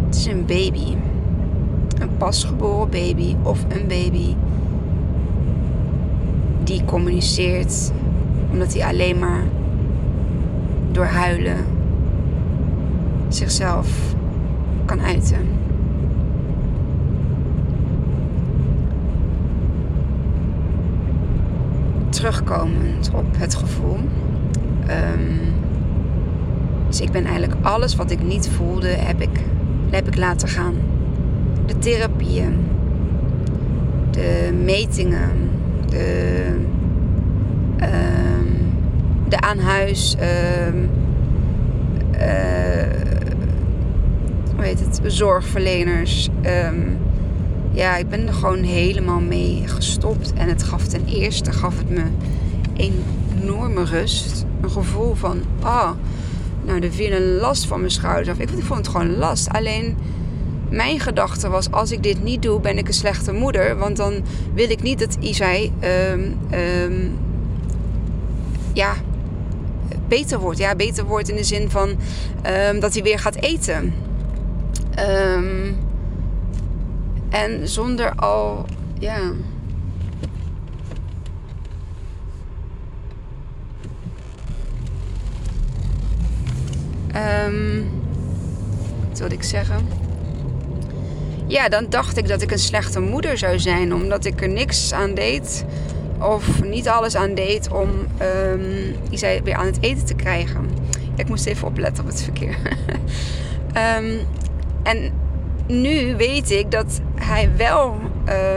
Het 0.05 0.15
is 0.15 0.25
een 0.25 0.45
baby 0.45 0.95
pasgeboren 2.23 2.89
baby 2.89 3.35
of 3.41 3.65
een 3.69 3.87
baby 3.87 4.35
die 6.63 6.85
communiceert 6.85 7.91
omdat 8.51 8.73
hij 8.73 8.85
alleen 8.85 9.19
maar 9.19 9.43
door 10.91 11.05
huilen 11.05 11.57
zichzelf 13.27 14.15
kan 14.85 15.01
uiten. 15.01 15.47
Terugkomend 22.09 23.11
op 23.13 23.25
het 23.37 23.55
gevoel. 23.55 23.97
Um, 24.89 25.39
dus 26.87 27.01
ik 27.01 27.11
ben 27.11 27.25
eigenlijk 27.25 27.55
alles 27.61 27.95
wat 27.95 28.11
ik 28.11 28.23
niet 28.23 28.49
voelde, 28.49 28.87
heb 28.87 29.21
ik, 29.21 29.39
heb 29.89 30.07
ik 30.07 30.15
laten 30.17 30.47
gaan 30.47 30.92
de 31.65 31.77
therapieën, 31.77 32.53
de 34.11 34.53
metingen, 34.63 35.49
de, 35.89 36.45
uh, 37.79 37.87
de 39.29 39.39
aan 39.39 39.59
huis, 39.59 40.15
uh, 40.19 40.67
uh, 40.67 40.73
hoe 44.55 44.63
heet 44.63 44.79
het, 44.79 45.01
zorgverleners. 45.03 46.29
Ehm, 46.41 46.81
ja, 47.71 47.97
ik 47.97 48.09
ben 48.09 48.27
er 48.27 48.33
gewoon 48.33 48.63
helemaal 48.63 49.19
mee 49.19 49.63
gestopt. 49.65 50.33
En 50.33 50.47
het 50.47 50.63
gaf 50.63 50.87
ten 50.87 51.05
eerste 51.05 51.51
gaf 51.51 51.77
het 51.77 51.89
me 51.89 52.03
enorme 52.73 53.83
rust. 53.83 54.45
Een 54.61 54.71
gevoel 54.71 55.13
van, 55.13 55.41
ah, 55.61 55.91
nou, 56.65 56.79
er 56.79 56.91
viel 56.91 57.11
een 57.11 57.35
last 57.35 57.65
van 57.65 57.79
mijn 57.79 57.91
schouders 57.91 58.29
af. 58.29 58.39
Ik 58.39 58.49
vond 58.49 58.79
het 58.79 58.87
gewoon 58.87 59.15
last. 59.17 59.49
Alleen 59.49 59.97
mijn 60.73 60.99
gedachte 60.99 61.49
was: 61.49 61.71
als 61.71 61.91
ik 61.91 62.03
dit 62.03 62.23
niet 62.23 62.41
doe, 62.41 62.59
ben 62.59 62.77
ik 62.77 62.87
een 62.87 62.93
slechte 62.93 63.33
moeder. 63.33 63.77
Want 63.77 63.97
dan 63.97 64.23
wil 64.53 64.69
ik 64.69 64.81
niet 64.81 64.99
dat 64.99 65.17
Isai 65.19 65.71
um, 66.11 66.37
um, 66.53 67.19
ja, 68.73 68.93
beter 70.07 70.39
wordt. 70.39 70.59
Ja, 70.59 70.75
beter 70.75 71.05
wordt 71.05 71.29
in 71.29 71.35
de 71.35 71.43
zin 71.43 71.69
van 71.69 71.89
um, 72.69 72.79
dat 72.79 72.93
hij 72.93 73.03
weer 73.03 73.19
gaat 73.19 73.35
eten. 73.35 73.93
en 77.29 77.67
zonder 77.67 78.15
al, 78.15 78.65
ja. 78.99 79.19
Um, 87.45 87.89
wat 89.09 89.19
wilde 89.19 89.35
ik 89.35 89.43
zeggen? 89.43 90.02
Ja, 91.47 91.69
dan 91.69 91.85
dacht 91.89 92.17
ik 92.17 92.27
dat 92.27 92.41
ik 92.41 92.51
een 92.51 92.59
slechte 92.59 92.99
moeder 92.99 93.37
zou 93.37 93.59
zijn. 93.59 93.93
Omdat 93.93 94.25
ik 94.25 94.41
er 94.41 94.49
niks 94.49 94.93
aan 94.93 95.13
deed. 95.13 95.65
Of 96.19 96.63
niet 96.63 96.87
alles 96.87 97.15
aan 97.15 97.35
deed 97.35 97.71
om 97.71 97.89
um, 98.21 98.95
zei 99.11 99.41
weer 99.43 99.55
aan 99.55 99.65
het 99.65 99.77
eten 99.81 100.05
te 100.05 100.13
krijgen. 100.13 100.69
ik 101.15 101.27
moest 101.27 101.45
even 101.45 101.67
opletten 101.67 102.03
op 102.03 102.09
het 102.09 102.21
verkeer. 102.21 102.57
um, 103.97 104.19
en 104.91 105.11
nu 105.67 106.15
weet 106.15 106.51
ik 106.51 106.71
dat 106.71 107.01
hij 107.15 107.49
wel. 107.57 107.95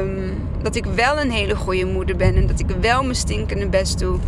Um, 0.00 0.44
dat 0.62 0.76
ik 0.76 0.84
wel 0.84 1.20
een 1.20 1.30
hele 1.30 1.56
goede 1.56 1.86
moeder 1.86 2.16
ben. 2.16 2.36
En 2.36 2.46
dat 2.46 2.60
ik 2.60 2.66
wel 2.80 3.02
mijn 3.02 3.14
stinkende 3.14 3.68
best 3.68 3.98
doe 3.98 4.18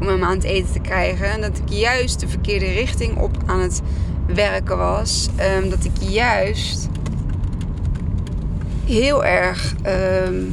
om 0.00 0.06
hem 0.06 0.24
aan 0.24 0.34
het 0.36 0.44
eten 0.44 0.72
te 0.72 0.80
krijgen. 0.80 1.30
En 1.30 1.40
dat 1.40 1.58
ik 1.58 1.68
juist 1.68 2.20
de 2.20 2.28
verkeerde 2.28 2.66
richting 2.66 3.16
op 3.16 3.36
aan 3.46 3.60
het 3.60 3.82
werken 4.26 4.78
was. 4.78 5.28
dat 5.70 5.84
ik 5.84 6.08
juist 6.10 6.88
heel 8.88 9.24
erg 9.24 9.74
ehm, 9.82 10.44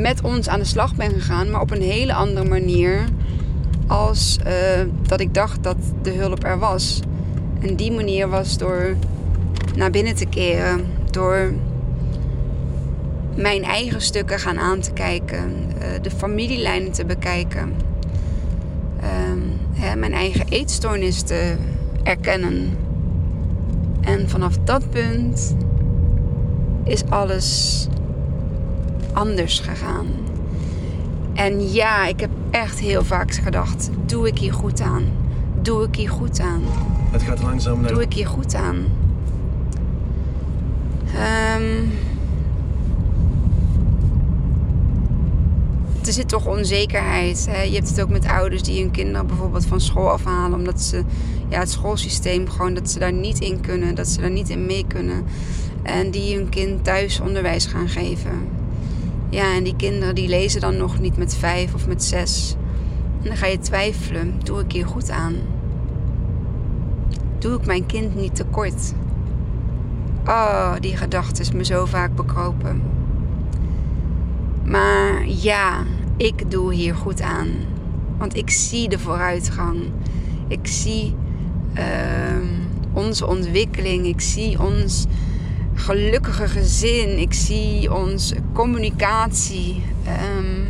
met 0.00 0.22
ons 0.22 0.48
aan 0.48 0.58
de 0.58 0.64
slag 0.64 0.94
ben 0.94 1.10
gegaan, 1.10 1.50
maar 1.50 1.60
op 1.60 1.70
een 1.70 1.82
hele 1.82 2.14
andere 2.14 2.48
manier 2.48 3.04
als 3.86 4.38
uh, 4.46 4.52
dat 5.06 5.20
ik 5.20 5.34
dacht 5.34 5.62
dat 5.62 5.76
de 6.02 6.10
hulp 6.10 6.44
er 6.44 6.58
was. 6.58 7.00
En 7.60 7.76
die 7.76 7.92
manier 7.92 8.28
was 8.28 8.58
door 8.58 8.96
naar 9.76 9.90
binnen 9.90 10.14
te 10.14 10.26
keren, 10.26 10.84
door 11.10 11.52
mijn 13.34 13.64
eigen 13.64 14.00
stukken 14.00 14.38
gaan 14.38 14.58
aan 14.58 14.80
te 14.80 14.92
kijken, 14.92 15.52
uh, 15.78 15.84
de 16.02 16.10
familielijnen 16.10 16.92
te 16.92 17.04
bekijken, 17.04 17.72
um, 19.30 19.52
hè, 19.72 19.96
mijn 19.96 20.12
eigen 20.12 20.46
eetstoornis 20.48 21.22
te 21.22 21.56
erkennen. 22.02 22.76
En 24.00 24.28
vanaf 24.28 24.58
dat 24.64 24.90
punt 24.90 25.54
is 26.88 27.04
alles 27.08 27.86
anders 29.12 29.60
gegaan. 29.60 30.06
En 31.34 31.72
ja, 31.72 32.06
ik 32.06 32.20
heb 32.20 32.30
echt 32.50 32.78
heel 32.78 33.04
vaak 33.04 33.32
gedacht: 33.32 33.90
doe 34.06 34.26
ik 34.26 34.38
hier 34.38 34.52
goed 34.52 34.80
aan? 34.80 35.04
Doe 35.62 35.84
ik 35.84 35.96
hier 35.96 36.10
goed 36.10 36.40
aan? 36.40 36.62
Het 37.10 37.22
gaat 37.22 37.42
langzaam 37.42 37.80
naar. 37.80 37.92
Doe 37.92 38.02
ik 38.02 38.12
hier 38.12 38.26
goed 38.26 38.54
aan? 38.54 38.76
Um, 41.56 41.90
er 46.06 46.12
zit 46.12 46.28
toch 46.28 46.46
onzekerheid. 46.46 47.46
Hè? 47.50 47.62
Je 47.62 47.74
hebt 47.74 47.88
het 47.88 48.00
ook 48.00 48.08
met 48.08 48.26
ouders 48.26 48.62
die 48.62 48.80
hun 48.80 48.90
kinderen 48.90 49.26
bijvoorbeeld 49.26 49.66
van 49.66 49.80
school 49.80 50.10
afhalen. 50.10 50.58
Omdat 50.58 50.80
ze 50.80 51.02
ja, 51.48 51.58
het 51.58 51.70
schoolsysteem 51.70 52.48
gewoon 52.48 52.74
dat 52.74 52.90
ze 52.90 52.98
daar 52.98 53.12
niet 53.12 53.40
in 53.40 53.60
kunnen. 53.60 53.94
Dat 53.94 54.08
ze 54.08 54.20
daar 54.20 54.30
niet 54.30 54.48
in 54.48 54.66
mee 54.66 54.84
kunnen. 54.86 55.24
En 55.88 56.10
die 56.10 56.36
hun 56.36 56.48
kind 56.48 56.84
thuis 56.84 57.20
onderwijs 57.20 57.66
gaan 57.66 57.88
geven. 57.88 58.48
Ja, 59.30 59.54
en 59.54 59.64
die 59.64 59.76
kinderen 59.76 60.14
die 60.14 60.28
lezen 60.28 60.60
dan 60.60 60.76
nog 60.76 60.98
niet 60.98 61.16
met 61.16 61.36
vijf 61.36 61.74
of 61.74 61.86
met 61.86 62.04
zes. 62.04 62.56
En 63.22 63.28
dan 63.28 63.36
ga 63.36 63.46
je 63.46 63.58
twijfelen. 63.58 64.40
Doe 64.44 64.60
ik 64.60 64.72
hier 64.72 64.86
goed 64.86 65.10
aan? 65.10 65.34
Doe 67.38 67.58
ik 67.58 67.66
mijn 67.66 67.86
kind 67.86 68.14
niet 68.14 68.36
tekort? 68.36 68.92
Oh, 70.26 70.72
die 70.80 70.96
gedachte 70.96 71.40
is 71.40 71.52
me 71.52 71.64
zo 71.64 71.84
vaak 71.84 72.14
bekropen. 72.14 72.82
Maar 74.64 75.26
ja, 75.26 75.82
ik 76.16 76.50
doe 76.50 76.74
hier 76.74 76.94
goed 76.94 77.22
aan. 77.22 77.48
Want 78.18 78.36
ik 78.36 78.50
zie 78.50 78.88
de 78.88 78.98
vooruitgang. 78.98 79.78
Ik 80.48 80.66
zie 80.66 81.14
uh, 81.74 81.82
onze 82.92 83.26
ontwikkeling. 83.26 84.06
Ik 84.06 84.20
zie 84.20 84.62
ons 84.62 85.06
gelukkige 85.88 86.48
gezin. 86.48 87.18
Ik 87.18 87.32
zie 87.32 87.94
onze 87.94 88.36
communicatie. 88.52 89.82
Um, 90.36 90.66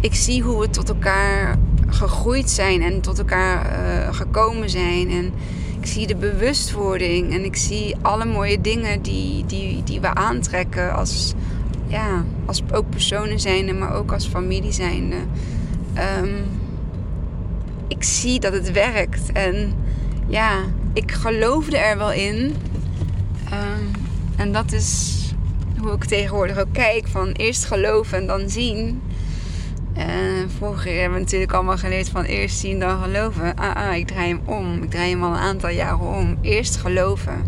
ik 0.00 0.14
zie 0.14 0.42
hoe 0.42 0.60
we 0.60 0.70
tot 0.70 0.88
elkaar 0.88 1.58
gegroeid 1.86 2.50
zijn 2.50 2.82
en 2.82 3.00
tot 3.00 3.18
elkaar 3.18 3.78
uh, 3.78 4.14
gekomen 4.14 4.70
zijn. 4.70 5.10
En 5.10 5.32
ik 5.80 5.86
zie 5.86 6.06
de 6.06 6.16
bewustwording 6.16 7.32
en 7.32 7.44
ik 7.44 7.56
zie 7.56 7.96
alle 8.02 8.24
mooie 8.24 8.60
dingen 8.60 9.02
die, 9.02 9.46
die, 9.46 9.82
die 9.84 10.00
we 10.00 10.14
aantrekken 10.14 10.94
als, 10.94 11.34
ja, 11.86 12.24
als 12.46 12.62
ook 12.72 12.90
personen 12.90 13.40
zijnde, 13.40 13.72
maar 13.72 13.94
ook 13.94 14.12
als 14.12 14.26
familie 14.26 14.72
zijnde. 14.72 15.16
Um, 16.22 16.34
ik 17.88 18.02
zie 18.04 18.40
dat 18.40 18.52
het 18.52 18.72
werkt. 18.72 19.32
En 19.32 19.72
ja, 20.26 20.60
ik 20.92 21.12
geloofde 21.12 21.78
er 21.78 21.98
wel 21.98 22.12
in. 22.12 22.54
En 24.46 24.52
dat 24.52 24.72
is 24.72 25.20
hoe 25.78 25.92
ik 25.92 26.04
tegenwoordig 26.04 26.58
ook 26.58 26.72
kijk. 26.72 27.08
Van 27.08 27.32
eerst 27.32 27.64
geloven 27.64 28.18
en 28.18 28.26
dan 28.26 28.48
zien. 28.50 29.02
En 29.92 30.50
vroeger 30.56 30.92
hebben 30.92 31.12
we 31.12 31.24
natuurlijk 31.24 31.52
allemaal 31.52 31.78
geleerd 31.78 32.08
van 32.08 32.24
eerst 32.24 32.58
zien 32.58 32.78
dan 32.78 33.02
geloven. 33.02 33.56
Ah, 33.56 33.76
ah, 33.76 33.96
ik 33.96 34.06
draai 34.06 34.28
hem 34.28 34.40
om. 34.44 34.82
Ik 34.82 34.90
draai 34.90 35.10
hem 35.10 35.22
al 35.22 35.30
een 35.30 35.36
aantal 35.36 35.70
jaren 35.70 36.06
om. 36.06 36.38
Eerst 36.40 36.76
geloven. 36.76 37.44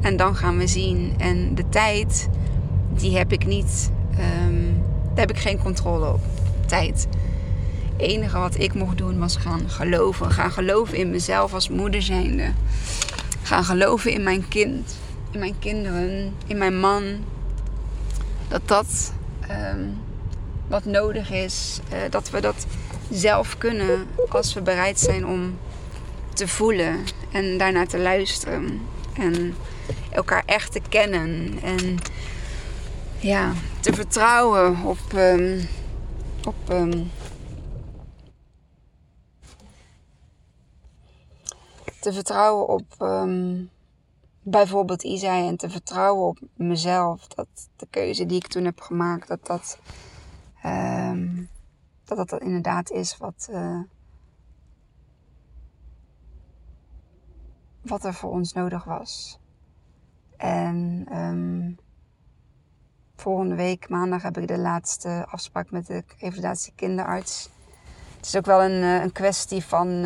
En 0.00 0.16
dan 0.16 0.36
gaan 0.36 0.58
we 0.58 0.66
zien. 0.66 1.14
En 1.18 1.54
de 1.54 1.68
tijd, 1.68 2.28
die 2.94 3.16
heb 3.16 3.32
ik 3.32 3.46
niet. 3.46 3.90
Um, 4.10 4.82
daar 5.14 5.26
heb 5.26 5.30
ik 5.30 5.38
geen 5.38 5.58
controle 5.58 6.12
op. 6.12 6.20
Tijd. 6.66 7.08
Het 7.92 8.00
enige 8.00 8.38
wat 8.38 8.58
ik 8.58 8.74
mocht 8.74 8.98
doen 8.98 9.18
was 9.18 9.36
gaan 9.36 9.70
geloven. 9.70 10.30
Gaan 10.30 10.52
geloven 10.52 10.96
in 10.96 11.10
mezelf 11.10 11.54
als 11.54 11.68
moeder 11.68 12.02
zijnde. 12.02 12.52
Gaan 13.42 13.64
geloven 13.64 14.12
in 14.12 14.22
mijn 14.22 14.48
kind. 14.48 14.96
In 15.30 15.38
mijn 15.38 15.58
kinderen. 15.58 16.34
In 16.46 16.58
mijn 16.58 16.80
man. 16.80 17.24
Dat 18.48 18.68
dat 18.68 19.12
um, 19.50 20.00
wat 20.66 20.84
nodig 20.84 21.30
is. 21.30 21.80
Uh, 21.92 21.98
dat 22.10 22.30
we 22.30 22.40
dat 22.40 22.66
zelf 23.10 23.58
kunnen 23.58 24.06
als 24.28 24.54
we 24.54 24.60
bereid 24.60 24.98
zijn 25.00 25.26
om 25.26 25.58
te 26.32 26.48
voelen. 26.48 27.04
En 27.32 27.58
daarnaar 27.58 27.86
te 27.86 27.98
luisteren. 27.98 28.80
En 29.14 29.54
elkaar 30.10 30.42
echt 30.46 30.72
te 30.72 30.80
kennen. 30.88 31.58
En 31.62 31.98
ja, 33.18 33.52
te 33.80 33.92
vertrouwen 33.92 34.82
op, 34.84 34.98
um, 35.14 35.68
op 36.44 36.70
um, 36.70 37.10
te 42.00 42.12
vertrouwen 42.12 42.68
op 42.68 42.84
bijvoorbeeld 44.48 45.02
Isai 45.02 45.48
en 45.48 45.56
te 45.56 45.70
vertrouwen 45.70 46.26
op 46.26 46.38
mezelf. 46.54 47.26
Dat 47.26 47.48
de 47.76 47.86
keuze 47.90 48.26
die 48.26 48.36
ik 48.36 48.46
toen 48.46 48.64
heb 48.64 48.80
gemaakt, 48.80 49.28
dat 49.28 49.46
dat, 49.46 49.78
um, 50.64 51.48
dat, 52.04 52.28
dat 52.28 52.40
inderdaad 52.40 52.90
is 52.90 53.16
wat, 53.16 53.48
uh, 53.50 53.80
wat 57.82 58.04
er 58.04 58.14
voor 58.14 58.30
ons 58.30 58.52
nodig 58.52 58.84
was. 58.84 59.38
En 60.36 61.06
um, 61.12 61.78
volgende 63.16 63.54
week, 63.54 63.88
maandag, 63.88 64.22
heb 64.22 64.38
ik 64.38 64.48
de 64.48 64.58
laatste 64.58 65.26
afspraak 65.30 65.70
met 65.70 65.86
de 65.86 66.04
revalidatie 66.18 66.72
kinderarts. 66.76 67.50
Het 68.16 68.26
is 68.26 68.36
ook 68.36 68.46
wel 68.46 68.62
een, 68.62 68.82
een 68.82 69.12
kwestie 69.12 69.64
van 69.64 70.04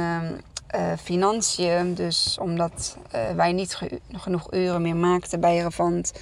uh, 0.75 0.93
financiën. 1.03 1.95
Dus 1.95 2.39
omdat 2.41 2.97
uh, 3.15 3.31
wij 3.31 3.53
niet 3.53 3.79
genoeg 4.13 4.53
uren 4.53 4.83
meer 4.83 4.97
maakten 4.97 5.41
bij 5.41 5.59
Revant, 5.59 6.13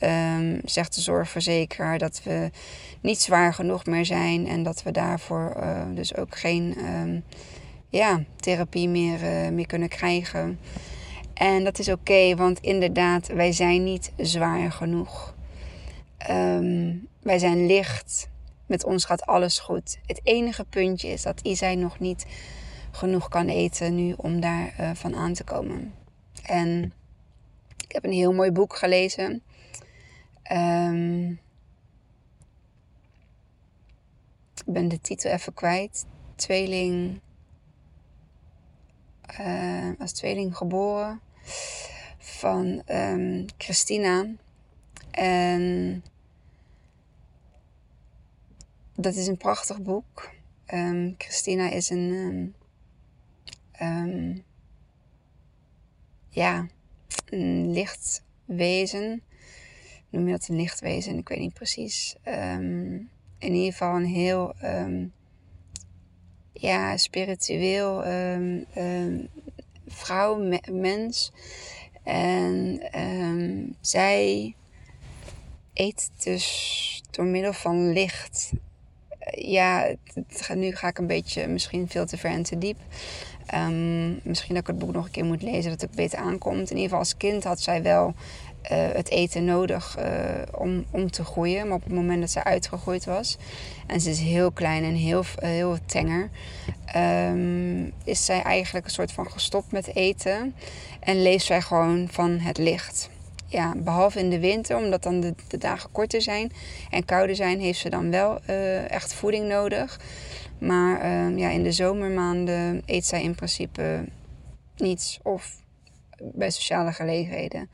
um, 0.00 0.60
zegt 0.64 0.94
de 0.94 1.00
zorgverzekeraar 1.00 1.98
dat 1.98 2.20
we 2.24 2.50
niet 3.00 3.20
zwaar 3.20 3.54
genoeg 3.54 3.86
meer 3.86 4.06
zijn 4.06 4.46
en 4.46 4.62
dat 4.62 4.82
we 4.82 4.90
daarvoor 4.90 5.56
uh, 5.56 5.82
dus 5.94 6.16
ook 6.16 6.38
geen 6.38 6.76
um, 6.78 7.24
ja, 7.88 8.22
therapie 8.36 8.88
meer, 8.88 9.52
meer 9.52 9.66
kunnen 9.66 9.88
krijgen. 9.88 10.58
En 11.34 11.64
dat 11.64 11.78
is 11.78 11.88
oké, 11.88 12.34
want 12.34 12.60
inderdaad, 12.60 13.26
wij 13.26 13.52
zijn 13.52 13.84
niet 13.84 14.12
zwaar 14.16 14.72
genoeg. 14.72 15.34
Um, 16.30 17.08
wij 17.22 17.38
zijn 17.38 17.66
licht. 17.66 18.28
Met 18.66 18.84
ons 18.84 19.04
gaat 19.04 19.26
alles 19.26 19.58
goed. 19.58 19.98
Het 20.06 20.20
enige 20.22 20.64
puntje 20.64 21.08
is 21.08 21.22
dat 21.22 21.40
Isai 21.40 21.76
nog 21.76 21.98
niet 21.98 22.26
genoeg 22.92 23.28
kan 23.28 23.48
eten 23.48 23.94
nu 23.94 24.14
om 24.16 24.40
daar 24.40 24.74
uh, 24.80 24.90
van 24.94 25.14
aan 25.14 25.32
te 25.32 25.44
komen. 25.44 25.94
En 26.42 26.92
ik 27.76 27.92
heb 27.92 28.04
een 28.04 28.12
heel 28.12 28.32
mooi 28.32 28.50
boek 28.50 28.76
gelezen. 28.76 29.42
Um, 30.52 31.30
ik 34.54 34.72
ben 34.72 34.88
de 34.88 35.00
titel 35.00 35.30
even 35.30 35.54
kwijt. 35.54 36.06
Tweeling. 36.34 37.20
Uh, 39.40 39.90
als 39.98 40.12
tweeling 40.12 40.56
geboren. 40.56 41.20
Van 42.18 42.82
um, 42.86 43.46
Christina. 43.58 44.26
En 45.10 46.04
dat 48.94 49.14
is 49.14 49.26
een 49.26 49.36
prachtig 49.36 49.82
boek. 49.82 50.30
Um, 50.74 51.14
Christina 51.18 51.70
is 51.70 51.90
een 51.90 52.54
ja, 56.28 56.66
een 57.26 57.72
lichtwezen. 57.72 59.22
Noem 60.08 60.26
je 60.26 60.32
dat 60.32 60.48
een 60.48 60.56
lichtwezen? 60.56 61.18
Ik 61.18 61.28
weet 61.28 61.38
niet 61.38 61.54
precies. 61.54 62.16
Um, 62.24 63.10
in 63.38 63.54
ieder 63.54 63.72
geval 63.72 63.96
een 63.96 64.04
heel 64.04 64.54
um, 64.64 65.12
ja, 66.52 66.96
spiritueel 66.96 68.02
vrouw, 69.86 70.36
me 70.36 70.60
mens. 70.70 71.32
En 72.02 72.80
zij 73.80 74.54
eet 75.74 76.10
dus 76.24 77.02
door 77.10 77.24
middel 77.24 77.52
van 77.52 77.92
licht. 77.92 78.52
Ja, 79.30 79.94
nu 80.54 80.76
ga 80.76 80.88
ik 80.88 80.98
een 80.98 81.06
beetje 81.06 81.46
misschien 81.46 81.88
veel 81.88 82.06
te 82.06 82.16
ver 82.16 82.30
en 82.30 82.42
te 82.42 82.58
diep. 82.58 82.78
Um, 83.54 84.20
misschien 84.22 84.54
dat 84.54 84.62
ik 84.62 84.66
het 84.66 84.78
boek 84.78 84.92
nog 84.92 85.04
een 85.04 85.10
keer 85.10 85.24
moet 85.24 85.42
lezen, 85.42 85.70
dat 85.70 85.80
het 85.80 85.90
beter 85.90 86.18
aankomt. 86.18 86.70
In 86.70 86.76
ieder 86.76 86.82
geval 86.82 86.98
als 86.98 87.16
kind 87.16 87.44
had 87.44 87.60
zij 87.60 87.82
wel 87.82 88.06
uh, 88.06 88.68
het 88.70 89.10
eten 89.10 89.44
nodig 89.44 89.98
uh, 89.98 90.04
om, 90.58 90.84
om 90.90 91.10
te 91.10 91.24
groeien. 91.24 91.66
Maar 91.66 91.76
op 91.76 91.84
het 91.84 91.92
moment 91.92 92.20
dat 92.20 92.30
zij 92.30 92.44
uitgegroeid 92.44 93.04
was, 93.04 93.36
en 93.86 94.00
ze 94.00 94.10
is 94.10 94.20
heel 94.20 94.50
klein 94.50 94.84
en 94.84 94.94
heel, 94.94 95.24
heel 95.36 95.76
tenger, 95.86 96.30
um, 96.96 97.92
is 98.04 98.24
zij 98.24 98.42
eigenlijk 98.42 98.84
een 98.84 98.92
soort 98.92 99.12
van 99.12 99.30
gestopt 99.30 99.72
met 99.72 99.94
eten. 99.96 100.54
En 101.00 101.22
leeft 101.22 101.44
zij 101.44 101.62
gewoon 101.62 102.08
van 102.10 102.38
het 102.38 102.58
licht. 102.58 103.10
Ja, 103.52 103.74
behalve 103.76 104.18
in 104.18 104.30
de 104.30 104.40
winter, 104.40 104.76
omdat 104.76 105.02
dan 105.02 105.20
de, 105.20 105.34
de 105.48 105.58
dagen 105.58 105.90
korter 105.90 106.22
zijn 106.22 106.52
en 106.90 107.04
kouder 107.04 107.36
zijn, 107.36 107.60
heeft 107.60 107.78
ze 107.78 107.90
dan 107.90 108.10
wel 108.10 108.38
uh, 108.48 108.90
echt 108.90 109.14
voeding 109.14 109.48
nodig. 109.48 110.00
Maar 110.58 111.04
uh, 111.04 111.38
ja, 111.38 111.48
in 111.48 111.62
de 111.62 111.72
zomermaanden 111.72 112.82
eet 112.86 113.04
zij 113.04 113.22
in 113.22 113.34
principe 113.34 114.04
niets 114.76 115.20
of 115.22 115.56
bij 116.22 116.50
sociale 116.50 116.92
gelegenheden. 116.92 117.70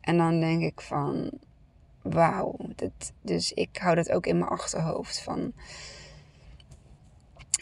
En 0.00 0.16
dan 0.16 0.40
denk 0.40 0.62
ik 0.62 0.80
van, 0.80 1.30
wauw. 2.02 2.56
Dus 3.22 3.52
ik 3.52 3.76
hou 3.80 3.94
dat 3.94 4.10
ook 4.10 4.26
in 4.26 4.38
mijn 4.38 4.50
achterhoofd 4.50 5.18
van 5.20 5.52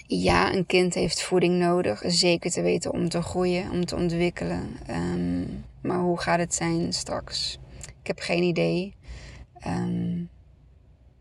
ja, 0.06 0.54
een 0.54 0.66
kind 0.66 0.94
heeft 0.94 1.22
voeding 1.22 1.58
nodig. 1.58 2.02
Zeker 2.06 2.50
te 2.50 2.62
weten 2.62 2.92
om 2.92 3.08
te 3.08 3.22
groeien, 3.22 3.70
om 3.70 3.84
te 3.84 3.96
ontwikkelen. 3.96 4.78
Ehm, 4.86 5.44
maar 5.84 5.98
hoe 5.98 6.20
gaat 6.20 6.38
het 6.38 6.54
zijn 6.54 6.92
straks? 6.92 7.58
Ik 8.00 8.06
heb 8.06 8.18
geen 8.18 8.42
idee. 8.42 8.94
Ehm, 9.54 10.24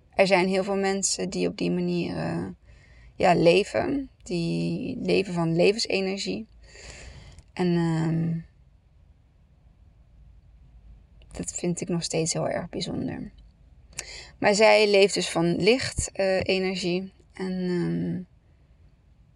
er 0.09 0.27
zijn 0.27 0.47
heel 0.47 0.63
veel 0.63 0.75
mensen 0.75 1.29
die 1.29 1.47
op 1.47 1.57
die 1.57 1.71
manier 1.71 2.15
uh, 2.15 2.47
ja, 3.15 3.35
leven. 3.35 4.09
Die 4.23 4.97
leven 5.01 5.33
van 5.33 5.55
levensenergie. 5.55 6.47
En 7.53 7.67
uh, 7.67 8.43
dat 11.31 11.53
vind 11.53 11.81
ik 11.81 11.87
nog 11.89 12.03
steeds 12.03 12.33
heel 12.33 12.49
erg 12.49 12.69
bijzonder. 12.69 13.31
Maar 14.37 14.55
zij 14.55 14.89
leeft 14.89 15.13
dus 15.13 15.29
van 15.29 15.55
lichtenergie. 15.55 17.01
Uh, 17.01 17.47
en 17.47 18.27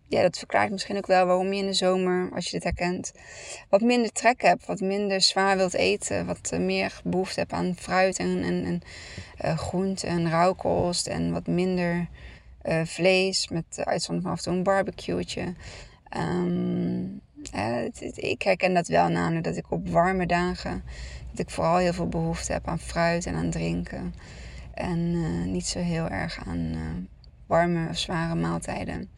ja, 0.07 0.21
dat 0.21 0.37
verklaart 0.37 0.71
misschien 0.71 0.97
ook 0.97 1.07
wel 1.07 1.25
waarom 1.25 1.53
je 1.53 1.59
in 1.59 1.65
de 1.65 1.73
zomer, 1.73 2.29
als 2.33 2.45
je 2.45 2.51
dit 2.51 2.63
herkent, 2.63 3.11
wat 3.69 3.81
minder 3.81 4.11
trek 4.11 4.41
hebt, 4.41 4.65
wat 4.65 4.79
minder 4.79 5.21
zwaar 5.21 5.57
wilt 5.57 5.73
eten, 5.73 6.25
wat 6.25 6.49
eh, 6.51 6.59
meer 6.59 7.01
behoefte 7.03 7.39
hebt 7.39 7.51
aan 7.51 7.75
fruit 7.75 8.19
en, 8.19 8.43
en, 8.43 8.65
en 8.65 8.81
uh, 9.45 9.57
groente 9.57 10.07
en 10.07 10.29
rauwkost 10.29 11.07
en 11.07 11.31
wat 11.31 11.47
minder 11.47 12.07
uh, 12.63 12.81
vlees, 12.85 13.47
met 13.47 13.81
uitzondering 13.83 14.23
van 14.23 14.31
af 14.31 14.37
en 14.37 14.43
toe 14.43 14.53
een 14.53 14.63
barbecue'tje. 14.63 15.53
Um, 16.17 17.21
ik 18.15 18.41
herken 18.41 18.73
dat 18.73 18.87
wel 18.87 19.09
namelijk 19.09 19.43
dat 19.43 19.57
ik 19.57 19.71
op 19.71 19.89
warme 19.89 20.25
dagen, 20.25 20.83
dat 21.31 21.39
ik 21.39 21.49
vooral 21.49 21.77
heel 21.77 21.93
veel 21.93 22.07
behoefte 22.07 22.51
heb 22.51 22.67
aan 22.67 22.79
fruit 22.79 23.25
en 23.25 23.35
aan 23.35 23.49
drinken. 23.49 24.13
En 24.73 25.11
niet 25.51 25.67
zo 25.67 25.79
heel 25.79 26.07
erg 26.07 26.39
aan 26.47 26.75
warme 27.47 27.89
of 27.89 27.97
zware 27.97 28.35
maaltijden. 28.35 29.09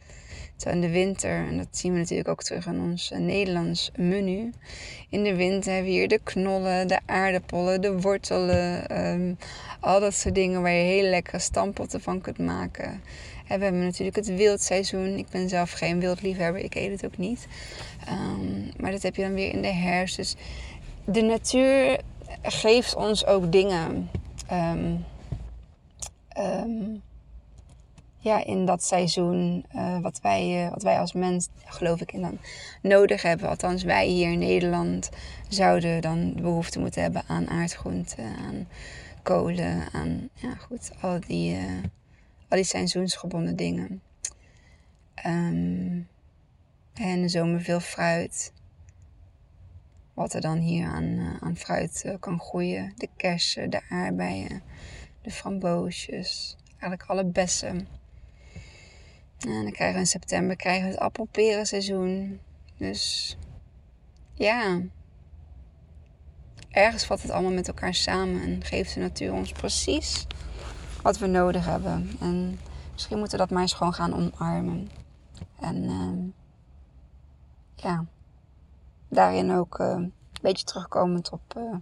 In 0.64 0.80
de 0.80 0.90
winter, 0.90 1.46
en 1.46 1.56
dat 1.56 1.66
zien 1.70 1.92
we 1.92 1.98
natuurlijk 1.98 2.28
ook 2.28 2.42
terug 2.42 2.66
in 2.66 2.80
ons 2.80 3.12
Nederlands 3.16 3.90
menu. 3.96 4.52
In 5.08 5.24
de 5.24 5.34
winter 5.34 5.72
hebben 5.72 5.90
we 5.90 5.96
hier 5.96 6.08
de 6.08 6.20
knollen, 6.22 6.88
de 6.88 6.98
aardappelen, 7.06 7.80
de 7.80 8.00
wortelen. 8.00 8.88
Ehm, 8.88 9.34
al 9.80 10.00
dat 10.00 10.14
soort 10.14 10.34
dingen 10.34 10.62
waar 10.62 10.72
je 10.72 10.84
hele 10.84 11.08
lekkere 11.08 11.38
stampotten 11.38 12.00
van 12.00 12.20
kunt 12.20 12.38
maken. 12.38 13.02
En 13.48 13.58
we 13.58 13.64
hebben 13.64 13.84
natuurlijk 13.84 14.16
het 14.16 14.34
wildseizoen. 14.34 15.18
Ik 15.18 15.28
ben 15.28 15.48
zelf 15.48 15.70
geen 15.70 16.00
wildliefhebber, 16.00 16.62
ik 16.62 16.74
eet 16.74 16.90
het 16.90 17.04
ook 17.04 17.18
niet. 17.18 17.46
Ehm, 18.06 18.82
maar 18.82 18.90
dat 18.90 19.02
heb 19.02 19.16
je 19.16 19.22
dan 19.22 19.34
weer 19.34 19.52
in 19.52 19.62
de 19.62 19.72
herfst. 19.72 20.16
Dus 20.16 20.36
de 21.04 21.22
natuur 21.22 22.00
geeft 22.42 22.94
ons 22.94 23.26
ook 23.26 23.52
dingen. 23.52 24.10
Um, 24.52 25.04
ja, 28.20 28.44
in 28.44 28.66
dat 28.66 28.82
seizoen 28.82 29.64
uh, 29.74 29.98
wat, 30.00 30.20
wij, 30.20 30.64
uh, 30.64 30.70
wat 30.70 30.82
wij 30.82 30.98
als 30.98 31.12
mens, 31.12 31.48
geloof 31.64 32.00
ik, 32.00 32.12
in 32.12 32.20
dan 32.20 32.38
nodig 32.82 33.22
hebben. 33.22 33.48
Althans, 33.48 33.82
wij 33.82 34.06
hier 34.06 34.30
in 34.30 34.38
Nederland 34.38 35.10
zouden 35.48 36.00
dan 36.00 36.34
behoefte 36.34 36.78
moeten 36.78 37.02
hebben 37.02 37.22
aan 37.26 37.48
aardgroenten, 37.48 38.36
aan 38.36 38.68
kolen, 39.22 39.88
aan 39.92 40.28
ja, 40.34 40.54
goed, 40.54 40.90
al 41.00 41.20
die, 41.26 41.54
uh, 41.54 41.82
al 42.48 42.56
die 42.56 42.64
seizoensgebonden 42.64 43.56
dingen. 43.56 44.02
Um, 45.26 46.08
en 46.94 47.20
de 47.22 47.28
zomer 47.28 47.60
veel 47.60 47.80
fruit. 47.80 48.52
Wat 50.14 50.34
er 50.34 50.40
dan 50.40 50.58
hier 50.58 50.86
aan, 50.86 51.38
aan 51.40 51.56
fruit 51.56 52.16
kan 52.20 52.40
groeien. 52.40 52.92
De 52.96 53.08
kersen, 53.16 53.70
de 53.70 53.80
aardbeien, 53.88 54.62
de 55.22 55.30
framboosjes, 55.30 56.56
eigenlijk 56.68 57.02
alle 57.10 57.24
bessen. 57.24 57.88
En 59.46 59.62
dan 59.62 59.72
krijgen 59.72 59.94
we 59.94 60.00
in 60.00 60.06
september 60.06 60.56
krijgen 60.56 60.84
we 60.84 60.90
het 60.90 61.00
appelperenseizoen. 61.00 62.40
Dus 62.76 63.36
ja, 64.34 64.80
ergens 66.68 67.04
valt 67.04 67.22
het 67.22 67.30
allemaal 67.30 67.52
met 67.52 67.68
elkaar 67.68 67.94
samen 67.94 68.42
en 68.42 68.64
geeft 68.64 68.94
de 68.94 69.00
natuur 69.00 69.32
ons 69.32 69.52
precies 69.52 70.26
wat 71.02 71.18
we 71.18 71.26
nodig 71.26 71.64
hebben. 71.64 72.10
En 72.20 72.58
misschien 72.92 73.18
moeten 73.18 73.38
we 73.38 73.44
dat 73.44 73.52
maar 73.52 73.62
eens 73.62 73.72
gewoon 73.72 73.94
gaan 73.94 74.14
omarmen. 74.14 74.90
En 75.60 75.76
uh, 75.76 76.32
ja, 77.74 78.04
daarin 79.08 79.52
ook 79.52 79.78
uh, 79.78 79.86
een 79.86 80.12
beetje 80.42 80.64
terugkomend 80.64 81.30
op 81.30 81.54
uh, 81.56 81.76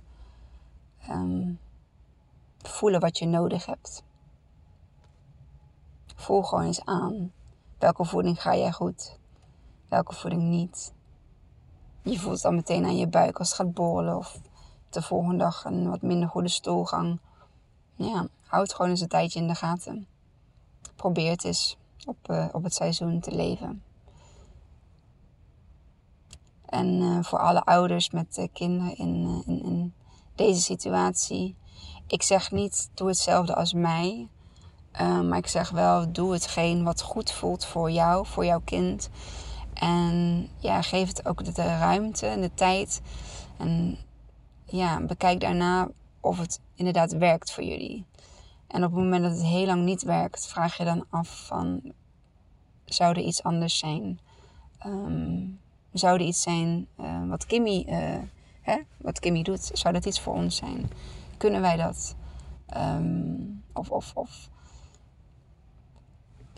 um, 1.10 1.58
voelen 2.58 3.00
wat 3.00 3.18
je 3.18 3.26
nodig 3.26 3.66
hebt. 3.66 4.02
Voel 6.14 6.42
gewoon 6.42 6.64
eens 6.64 6.84
aan 6.84 7.32
Welke 7.78 8.04
voeding 8.04 8.42
ga 8.42 8.56
jij 8.56 8.72
goed? 8.72 9.18
Welke 9.88 10.14
voeding 10.14 10.42
niet? 10.42 10.92
Je 12.02 12.18
voelt 12.18 12.42
dan 12.42 12.54
meteen 12.54 12.84
aan 12.84 12.96
je 12.96 13.06
buik 13.06 13.38
als 13.38 13.48
het 13.48 13.56
gaat 13.56 13.74
borrelen 13.74 14.16
of 14.16 14.40
de 14.90 15.02
volgende 15.02 15.36
dag 15.36 15.64
een 15.64 15.88
wat 15.90 16.02
minder 16.02 16.28
goede 16.28 16.48
stoelgang. 16.48 17.18
Ja, 17.94 18.26
houd 18.42 18.74
gewoon 18.74 18.90
eens 18.90 19.00
een 19.00 19.08
tijdje 19.08 19.40
in 19.40 19.46
de 19.46 19.54
gaten. 19.54 20.06
Probeer 20.96 21.30
het 21.30 21.44
eens 21.44 21.76
op, 22.06 22.30
uh, 22.30 22.48
op 22.52 22.62
het 22.62 22.74
seizoen 22.74 23.20
te 23.20 23.34
leven. 23.34 23.82
En 26.64 26.86
uh, 26.86 27.22
voor 27.22 27.38
alle 27.38 27.64
ouders 27.64 28.10
met 28.10 28.48
kinderen 28.52 28.96
in, 28.96 29.42
in, 29.46 29.64
in, 29.64 29.94
deze 30.34 30.60
situatie. 30.60 31.56
Ik 32.06 32.22
zeg 32.22 32.50
niet, 32.50 32.90
doe 32.94 33.08
hetzelfde 33.08 33.54
als 33.54 33.72
mij. 33.72 34.28
Ehm, 34.92 35.28
maar 35.28 35.38
ik 35.38 35.46
zeg 35.46 35.70
wel, 35.70 36.12
doe 36.12 36.32
hetgeen 36.32 36.84
wat 36.84 37.02
goed 37.02 37.32
voelt 37.32 37.64
voor 37.64 37.90
jou, 37.90 38.26
voor 38.26 38.44
jouw 38.44 38.60
kind. 38.64 39.10
En 39.74 40.48
ja, 40.58 40.82
geef 40.82 41.08
het 41.08 41.26
ook 41.26 41.54
de 41.54 41.62
ruimte 41.62 42.26
en 42.26 42.40
de 42.40 42.54
tijd. 42.54 43.00
En 43.56 43.98
ja, 44.64 45.00
bekijk 45.00 45.40
daarna 45.40 45.88
of 46.20 46.38
het 46.38 46.60
inderdaad 46.74 47.12
werkt 47.12 47.52
voor 47.52 47.64
jullie. 47.64 48.04
En 48.66 48.84
op 48.84 48.92
het 48.92 49.02
moment 49.02 49.22
dat 49.22 49.32
het 49.32 49.42
heel 49.42 49.66
lang 49.66 49.84
niet 49.84 50.02
werkt, 50.02 50.46
vraag 50.46 50.76
je 50.76 50.84
dan 50.84 51.04
af 51.10 51.46
van... 51.46 51.92
Zou 52.84 53.10
er 53.10 53.22
iets 53.22 53.42
anders 53.42 53.78
zijn? 53.78 54.20
Um, 54.86 55.60
zou 55.92 56.14
er 56.14 56.26
iets 56.26 56.42
zijn 56.42 56.86
uh, 57.00 57.28
wat, 57.28 57.46
Kimmy, 57.46 57.84
uh, 57.88 58.18
hè, 58.60 58.78
wat 58.96 59.20
Kimmy 59.20 59.42
doet? 59.42 59.70
Zou 59.72 59.94
dat 59.94 60.04
iets 60.04 60.20
voor 60.20 60.34
ons 60.34 60.56
zijn? 60.56 60.90
Kunnen 61.36 61.60
wij 61.60 61.76
dat? 61.76 62.16
Um, 62.76 63.62
of, 63.72 63.90
of, 63.90 64.12
of 64.14 64.48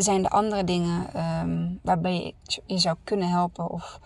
zijn 0.02 0.24
er 0.24 0.30
andere 0.30 0.64
dingen 0.64 1.20
um, 1.40 1.78
waarbij 1.82 2.34
je 2.42 2.62
je 2.66 2.78
zou 2.78 2.96
kunnen 3.04 3.28
helpen 3.28 3.70
of 3.70 4.00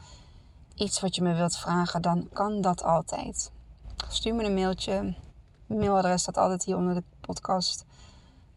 iets 0.74 1.00
wat 1.00 1.14
je 1.14 1.22
me 1.22 1.34
wilt 1.34 1.56
vragen, 1.56 2.02
dan 2.02 2.28
kan 2.32 2.60
dat 2.60 2.82
altijd. 2.82 3.52
Stuur 4.08 4.34
me 4.34 4.44
een 4.44 4.54
mailtje. 4.54 5.14
Mijn 5.66 5.80
mailadres 5.80 6.22
staat 6.22 6.36
altijd 6.36 6.64
hier 6.64 6.76
onder 6.76 6.94
de 6.94 7.02
podcast 7.20 7.84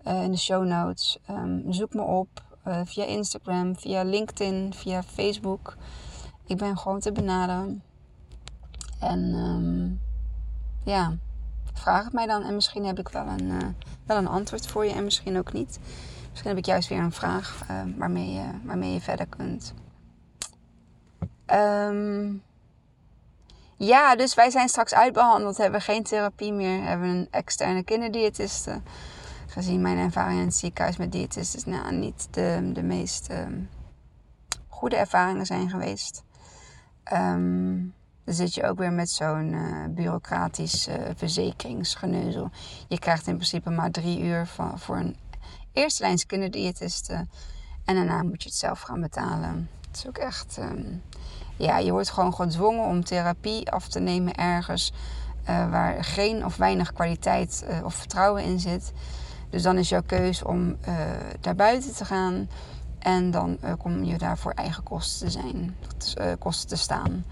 uh, 0.08 0.24
in 0.24 0.32
de 0.32 0.38
show 0.38 0.66
notes. 0.66 1.18
Um, 1.30 1.74
zoek 1.74 1.94
me 1.94 2.02
op 2.02 2.28
uh, 2.68 2.80
via 2.84 3.06
Instagram, 3.06 3.76
via 3.76 4.04
LinkedIn, 4.04 4.74
via 4.74 5.04
Facebook. 5.04 5.78
Ik 6.46 6.58
ben 6.58 6.78
gewoon 6.78 7.00
te 7.00 7.12
benaderen. 7.12 7.84
En 9.00 9.20
um, 9.20 10.02
ja, 10.84 11.16
vraag 11.74 12.04
het 12.04 12.14
mij 12.14 12.26
dan. 12.26 12.44
En 12.44 12.56
misschien 12.56 12.86
heb 12.86 13.00
ik 13.00 13.10
wel 13.10 13.26
een, 13.26 13.44
uh, 13.44 13.68
wel 14.06 14.18
een 14.18 14.28
antwoord 14.28 14.68
voor 14.68 14.86
je 14.86 14.92
en 14.92 15.04
misschien 15.04 15.38
ook 15.38 15.54
niet. 15.54 15.80
Misschien 16.38 16.56
heb 16.56 16.66
ik 16.66 16.72
juist 16.72 16.90
weer 16.90 17.00
een 17.00 17.12
vraag 17.12 17.64
uh, 17.72 17.82
waarmee, 17.98 18.32
je, 18.34 18.44
waarmee 18.64 18.94
je 18.94 19.02
verder 19.02 19.28
kunt. 19.28 19.74
Um, 21.54 22.44
ja, 23.78 24.16
dus 24.16 24.36
wij 24.36 24.50
zijn 24.50 24.70
straks 24.70 24.94
uitbehandeld. 24.94 25.58
Hebben 25.58 25.82
geen 25.82 26.04
therapie 26.04 26.54
meer. 26.54 26.84
Hebben 26.84 27.08
een 27.08 27.28
externe 27.32 27.84
kinderdiëtiste. 27.84 28.82
Gezien 29.48 29.82
mijn 29.82 29.98
ervaring 29.98 30.40
in 30.40 30.46
het 30.46 30.56
ziekenhuis 30.56 30.98
met 30.98 31.12
diëtisten 31.12 31.72
nou, 31.72 31.96
niet 31.96 32.28
de, 32.32 32.70
de 32.74 32.84
meest 32.84 33.32
um, 33.32 33.70
goede 34.68 34.96
ervaringen 34.96 35.46
zijn 35.46 35.70
geweest. 35.70 36.24
Dan 37.04 37.94
zit 38.26 38.54
je 38.54 38.64
ook 38.64 38.78
weer 38.78 38.94
met 38.94 39.10
zo'n 39.10 39.54
uh, 39.54 39.86
bureaucratisch 39.90 40.88
uh, 40.88 40.96
verzekeringsgeneuzel. 41.16 42.50
Je 42.88 43.00
krijgt 43.00 43.28
in 43.28 43.36
principe 43.36 43.70
maar 43.70 43.92
drie 43.92 44.22
uur 44.22 44.46
van, 44.46 44.80
voor 44.80 44.98
een 44.98 45.16
eerste 45.74 46.04
lijns 46.04 46.26
kinderdiëtisten. 46.26 47.30
En 47.86 47.96
daarna 47.96 48.24
moet 48.24 48.44
je 48.44 48.50
het 48.50 48.58
zelf 48.58 48.82
gaan 48.82 49.02
betalen. 49.02 49.70
Het 49.88 49.98
is 49.98 50.08
ook 50.08 50.18
echt... 50.18 50.58
Um, 50.60 51.02
ja, 51.58 51.78
je 51.78 51.92
wordt 51.92 52.10
gewoon 52.10 52.34
gedwongen 52.34 52.86
om 52.86 53.04
therapie 53.04 53.72
af 53.72 53.88
te 53.88 54.00
nemen 54.00 54.36
ergens. 54.36 54.94
waar 55.46 56.04
geen 56.04 56.46
of 56.46 56.56
weinig 56.56 56.94
kwaliteit 56.94 57.66
of 57.84 57.94
vertrouwen 57.96 58.44
in 58.44 58.60
zit. 58.60 58.92
Dus 59.50 59.64
dan 59.64 59.78
is 59.78 59.90
jouw 59.90 60.04
keus 60.06 60.44
om 60.44 60.78
daar 61.42 61.56
buiten 61.56 61.96
te 61.96 62.06
gaan. 62.06 62.50
En 63.00 63.32
dan 63.32 63.60
kom 63.78 64.04
je 64.04 64.18
daar 64.18 64.38
voor 64.38 64.52
eigen 64.52 64.84
kosten 64.84 65.76
kosten 66.40 66.68
te 66.68 66.76
staan. 66.76 67.26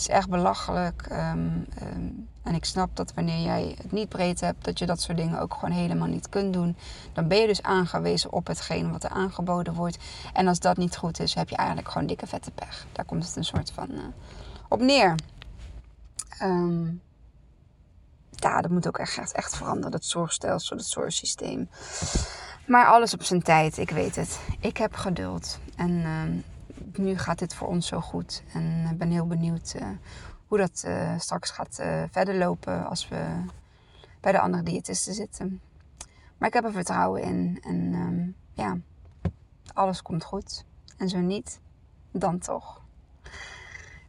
Is 0.00 0.08
echt 0.08 0.28
belachelijk. 0.28 1.06
Ehm, 1.10 1.48
ehm, 1.78 2.08
en 2.42 2.54
ik 2.54 2.64
snap 2.64 2.96
dat 2.96 3.14
wanneer 3.14 3.44
jij 3.44 3.74
het 3.82 3.92
niet 3.92 4.08
breed 4.08 4.40
hebt, 4.40 4.64
dat 4.64 4.78
je 4.78 4.86
dat 4.86 5.00
soort 5.00 5.16
dingen 5.16 5.40
ook 5.40 5.54
gewoon 5.54 5.74
helemaal 5.74 6.06
niet 6.06 6.28
kunt 6.28 6.52
doen. 6.52 6.76
Dan 7.12 7.28
ben 7.28 7.38
je 7.38 7.46
dus 7.46 7.62
aangewezen 7.62 8.32
op 8.32 8.46
hetgeen 8.46 8.92
wat 8.92 9.04
er 9.04 9.10
aangeboden 9.10 9.74
wordt. 9.74 9.98
En 10.32 10.48
als 10.48 10.58
dat 10.58 10.76
niet 10.76 10.96
goed 10.96 11.20
is, 11.20 11.34
heb 11.34 11.48
je 11.48 11.56
eigenlijk 11.56 11.88
gewoon 11.88 12.06
dikke 12.06 12.26
vette 12.26 12.50
pech. 12.50 12.86
Daar 12.92 13.04
komt 13.04 13.26
het 13.26 13.36
een 13.36 13.44
soort 13.44 13.70
van 13.70 13.90
uh, 13.90 14.04
op 14.68 14.80
neer. 14.80 15.14
Um, 16.42 17.02
ja, 18.30 18.60
dat 18.60 18.70
moet 18.70 18.86
ook 18.86 18.98
echt, 18.98 19.18
echt, 19.18 19.32
echt 19.32 19.56
veranderen. 19.56 19.90
Dat 19.90 20.04
zorgstelsel, 20.04 20.76
dat 20.76 20.86
zorgsysteem. 20.86 21.68
Maar 22.66 22.86
alles 22.86 23.14
op 23.14 23.22
zijn 23.22 23.42
tijd, 23.42 23.78
ik 23.78 23.90
weet 23.90 24.16
het. 24.16 24.40
Ik 24.60 24.76
heb 24.76 24.94
geduld. 24.94 25.58
En 25.76 26.04
nu 26.98 27.18
gaat 27.18 27.38
dit 27.38 27.54
voor 27.54 27.68
ons 27.68 27.86
zo 27.86 28.00
goed. 28.00 28.42
En 28.52 28.94
ben 28.98 29.10
heel 29.10 29.26
benieuwd 29.26 29.74
uh, 29.76 29.88
hoe 30.46 30.58
dat 30.58 30.84
uh, 30.86 31.18
straks 31.18 31.50
gaat 31.50 31.78
uh, 31.80 32.02
verder 32.10 32.34
lopen 32.34 32.86
als 32.86 33.08
we 33.08 33.44
bij 34.20 34.32
de 34.32 34.40
andere 34.40 34.62
diëtisten 34.62 35.14
zitten. 35.14 35.60
Maar 36.38 36.48
ik 36.48 36.54
heb 36.54 36.64
er 36.64 36.72
vertrouwen 36.72 37.22
in. 37.22 37.58
En 37.62 37.94
um, 37.94 38.34
ja, 38.52 38.78
alles 39.72 40.02
komt 40.02 40.24
goed. 40.24 40.64
En 40.96 41.08
zo 41.08 41.18
niet, 41.18 41.60
dan 42.10 42.38
toch. 42.38 42.80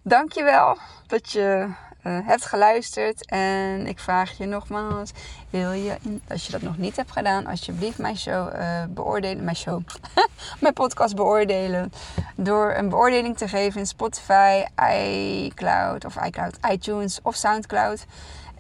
Dankjewel 0.02 0.78
dat 1.08 1.32
je 1.32 1.74
uh, 2.04 2.18
hebt 2.28 2.46
geluisterd. 2.46 3.26
En 3.26 3.88
ik 3.88 4.00
vraag 4.00 4.38
je 4.38 4.46
nogmaals: 4.46 5.12
wil 5.50 5.72
je, 5.72 5.98
als 6.28 6.46
je 6.46 6.52
dat 6.52 6.62
nog 6.62 6.78
niet 6.78 6.96
hebt 6.96 7.12
gedaan, 7.12 7.46
alsjeblieft 7.46 7.98
mijn 7.98 8.18
show 8.18 8.56
uh, 8.56 8.84
beoordelen. 8.90 9.44
Mijn 9.44 9.56
show, 9.56 9.82
mijn 10.62 10.74
podcast 10.74 11.16
beoordelen. 11.16 11.92
Door 12.36 12.74
een 12.74 12.90
beoordeling 12.90 13.38
te 13.38 13.48
geven 13.48 13.80
in 13.80 13.88
Spotify, 13.88 14.64
iCloud 14.94 16.06
of 16.06 16.26
iCloud, 16.26 16.58
iTunes 16.72 17.20
of 17.22 17.36
Soundcloud. 17.36 18.06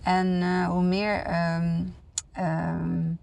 En 0.03 0.27
uh, 0.27 0.67
hoe 0.67 0.83
meer. 0.83 1.25
Um, 2.39 3.19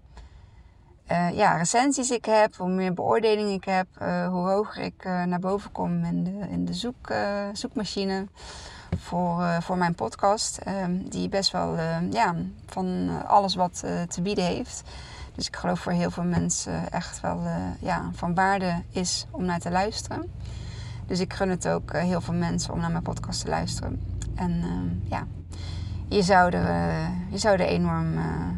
ja, 1.33 1.55
recensies 1.55 2.11
ik 2.11 2.25
heb, 2.25 2.55
hoe 2.55 2.69
meer 2.69 2.93
beoordelingen 2.93 3.53
ik 3.53 3.63
heb, 3.63 3.87
hoe 4.29 4.49
hoger 4.49 4.83
ik 4.83 5.03
naar 5.03 5.39
boven 5.39 5.71
kom 5.71 6.03
in 6.03 6.23
de, 6.23 6.47
in 6.49 6.65
de 6.65 6.73
zoek, 6.73 7.13
zoekmachine 7.53 8.27
voor, 8.97 9.43
voor 9.61 9.77
mijn 9.77 9.95
podcast. 9.95 10.57
Ehm, 10.57 10.97
die 11.03 11.29
best 11.29 11.51
wel 11.51 11.75
ja, 12.09 12.35
van 12.65 13.09
alles 13.27 13.55
wat 13.55 13.83
te 14.07 14.21
bieden 14.21 14.43
heeft. 14.43 14.83
Dus 15.35 15.47
ik 15.47 15.55
geloof 15.55 15.79
voor 15.79 15.91
heel 15.91 16.11
veel 16.11 16.23
mensen 16.23 16.91
echt 16.91 17.21
wel 17.21 17.41
ja, 17.79 18.09
van 18.13 18.33
waarde 18.33 18.81
is 18.91 19.25
om 19.31 19.45
naar 19.45 19.59
te 19.59 19.71
luisteren. 19.71 20.31
Dus 21.07 21.19
ik 21.19 21.33
gun 21.33 21.49
het 21.49 21.67
ook 21.67 21.93
heel 21.93 22.21
veel 22.21 22.33
mensen 22.33 22.73
om 22.73 22.79
naar 22.79 22.91
mijn 22.91 23.03
podcast 23.03 23.41
te 23.41 23.49
luisteren. 23.49 24.01
En 24.35 24.61
ehm, 24.63 25.09
ja, 25.09 25.27
je 26.07 26.21
zou 26.21 26.51
er, 26.51 26.99
je 27.29 27.37
zou 27.37 27.57
er 27.57 27.67
enorm 27.67 28.13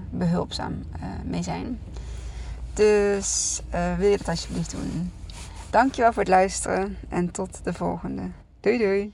behulpzaam 0.09 0.83
mee 1.23 1.43
zijn. 1.43 1.79
Dus 2.73 3.61
wil 3.97 4.07
je 4.07 4.17
dat 4.17 4.27
alsjeblieft 4.27 4.71
doen. 4.71 5.11
Dankjewel 5.71 6.13
voor 6.13 6.23
het 6.23 6.31
luisteren 6.31 6.97
en 7.09 7.31
tot 7.31 7.63
de 7.63 7.73
volgende. 7.73 8.21
Doei 8.59 8.77
doei. 8.77 9.13